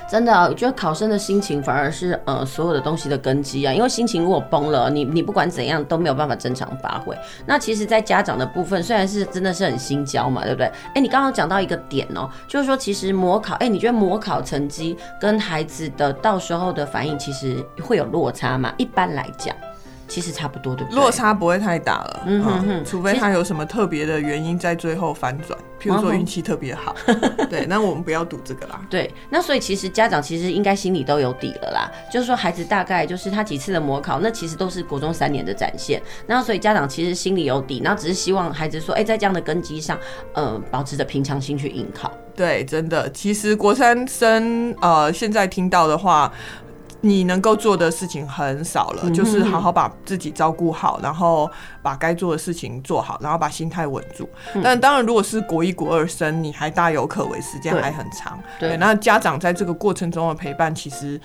[0.10, 7.16] 真的，我觉得考生的心情反而是呃所有的东西的根基啊，因为心情如果崩了，你你不管怎样都没有办法正常发挥。
[7.46, 10.66] 那其实，在家长的部分，虽然是真的是很心焦嘛，对不对？
[10.96, 18.74] 哎、你刚刚讲到一个点哦、就是说其实模考，哎、你觉得模考成绩跟孩子的到时候的反应其实会有落差吗？
[18.78, 19.56] 一般来讲。
[20.10, 21.00] 其实差不多，对不对？
[21.00, 26.96] 落差不会太大了，嗯哼哼，除非他有什么特别的原因在最后反转，譬如说运气特别好，
[27.50, 28.82] 对，那我们不要赌这个啦。
[28.90, 39.96] 对，那所以其实家长其实应该心里都有底了啦，就是说孩子大概就是他几次的模考，那其实都是国中三年的展现，那所以家长其实心里有底，然后只是希望孩子说，哎，在这样的根基上，
[40.34, 42.12] 呃，保持着平常心去应考。
[42.36, 46.32] 对，真的，其实国三生呃，现在听到的话。
[47.02, 51.50] 你能够做的事情很少了，就是好好把自己照顾好，然后
[51.82, 54.30] 把该做的事情做好，然后把心态稳住。
[54.64, 58.38] 但当然，如果是国一、国二生，你还大有可为，时间还很长。
[58.60, 61.20] 对，那家长在这个过程中的陪伴，其实。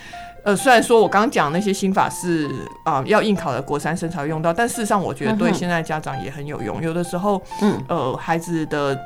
[0.45, 2.47] 呃，虽然说我刚刚讲那些心法是
[2.85, 6.83] 啊、呃，要应考的国三生才会用到，但事实上我觉得对现在家长也很有用。
[6.83, 8.99] 有的时候，嗯，呃，孩子的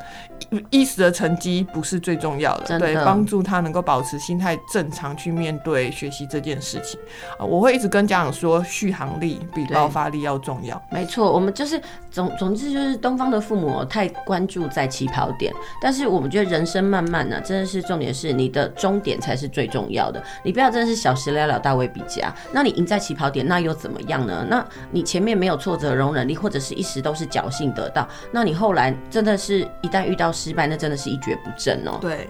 [0.70, 6.98] 一时的成绩不是最重要的，的对，帮助他能够保持心态正常去面对学习这件事情。
[7.34, 10.82] 啊、呃，我会一直跟家长说，续航力比爆发力要重要。
[10.90, 11.80] 没错，我们就是
[12.10, 20.20] 总总之就是东方的父母太关注在起跑点，但是我们觉得人生漫漫呢、啊，真的是重点是你的终点才是最重要的。
[20.42, 21.27] 你不要真的是小时。
[21.30, 24.46] 了大卫比家，那你赢在起跑点，那又怎么样呢？
[24.48, 31.98] 那你前面没有挫折容忍力，或者是一时都是侥幸得到，那你后来真的是一旦遇到失败，那真的是一蹶不振哦。
[32.00, 32.28] 对。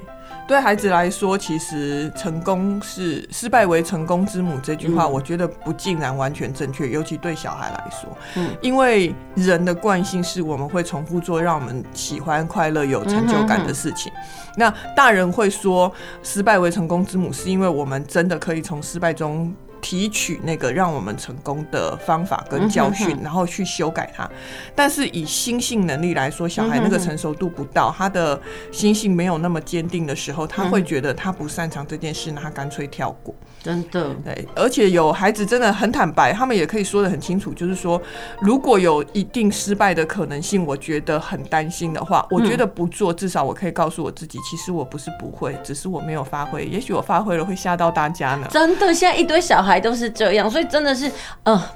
[0.48, 14.10] 对孩子来说，其实成功是失败为成功之母这句话，我觉得不尽然完全正确，尤其对小孩来说，嗯，因为人的惯性是我们会重复做让我们喜欢、快乐、有成就感的事情。
[14.56, 15.92] 那大人会说
[16.22, 24.28] 失败为成功之母，是因为我们真的可以从失败中提取那个让我们成功的方法跟教训，然后去修改它。
[24.74, 28.40] 但是以心性能力来说，小孩那个成熟度不到，他的
[28.72, 33.34] 心性没有那么坚定的时候，他会觉得他不擅长这件事，那他干脆跳过。
[33.62, 38.00] 真的，对，而且有孩子真的很坦白，他们也可以说得很清楚，就是说，
[38.40, 48.46] 如果有一定失败的可能性，我觉得很担心的话，我觉得不做，至少我可以告诉我自己，其实我不是不会，只是我没有发挥，也许我发挥了会吓到大家呢。
[48.50, 51.08] 真的，现在一堆小孩都是这样，所以真的是，
[51.42, 51.70] 嗯、呃。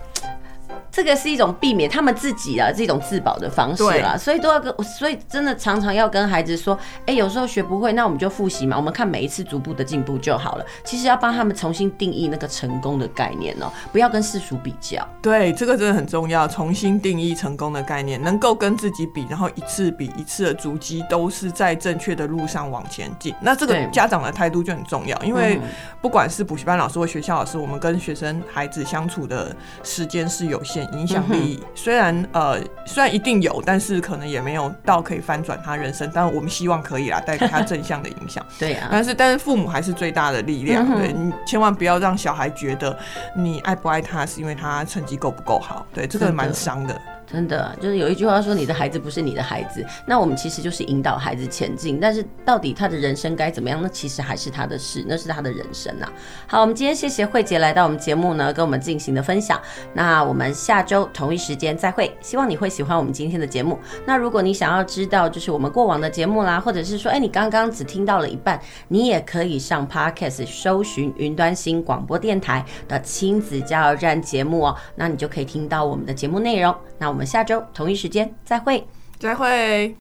[0.93, 10.67] 这个是一种避免他们自己啊，这种自保的方式啦，所以都要跟，所以真的常常要跟孩子说，哎，有时候学不会，那我们就复习嘛，我们看每一次逐步的进步就好了。
[10.85, 15.03] 其实要帮他们重新定义那个成功的概念哦，不要跟世俗比较。
[15.23, 23.35] 对，这个真的很重要，重新定义成功的概念，能够跟自己比，然后一次比一次的足迹都是在正确的路上往前进。
[23.41, 25.59] 那这个家长的态度就很重要，因为
[26.03, 30.82] 不管是补习班老师或学校老师，我们跟学生孩子相处的时间是有限。
[30.93, 36.11] 影响力虽然呃虽然一定有，但是可能也没有到可以翻转他人生。
[36.15, 38.45] 但我们希望可以啦，带给他正向的影响。
[38.59, 40.87] 对啊，但是但是父母还是最大的力量。
[40.99, 42.97] 对，你千万不要让小孩觉得
[43.37, 45.87] 你爱不爱他是因为他成绩够不够好。
[45.95, 47.01] 对，这个蛮伤的。
[47.27, 51.99] 真的就是有一句话说，你的孩子不是你的孩子，那我们其实就是引导孩子前进。
[51.99, 53.81] 但是到底他的人生该怎么样？
[53.83, 56.07] 那其实还是他的事，那是他的人生呐。
[56.47, 59.61] 好，我们今天谢谢慧婕来到我们节目呢，跟我们进行的分享。
[59.95, 63.79] 那我们下周同一时间再会，希望你会喜欢我们今天的节目。
[64.05, 76.75] 那如果你想要知道就是我们过往的节目啦，或者是说，哎，你刚刚只听到了一半，你也可以上 Podcast 搜寻云端新广播电台的亲子加油站节目哦，那你就可以听到我们的节目内容。
[76.99, 77.27] 那我们。
[77.27, 78.87] 下周同一时间再会，
[79.19, 79.95] 再会。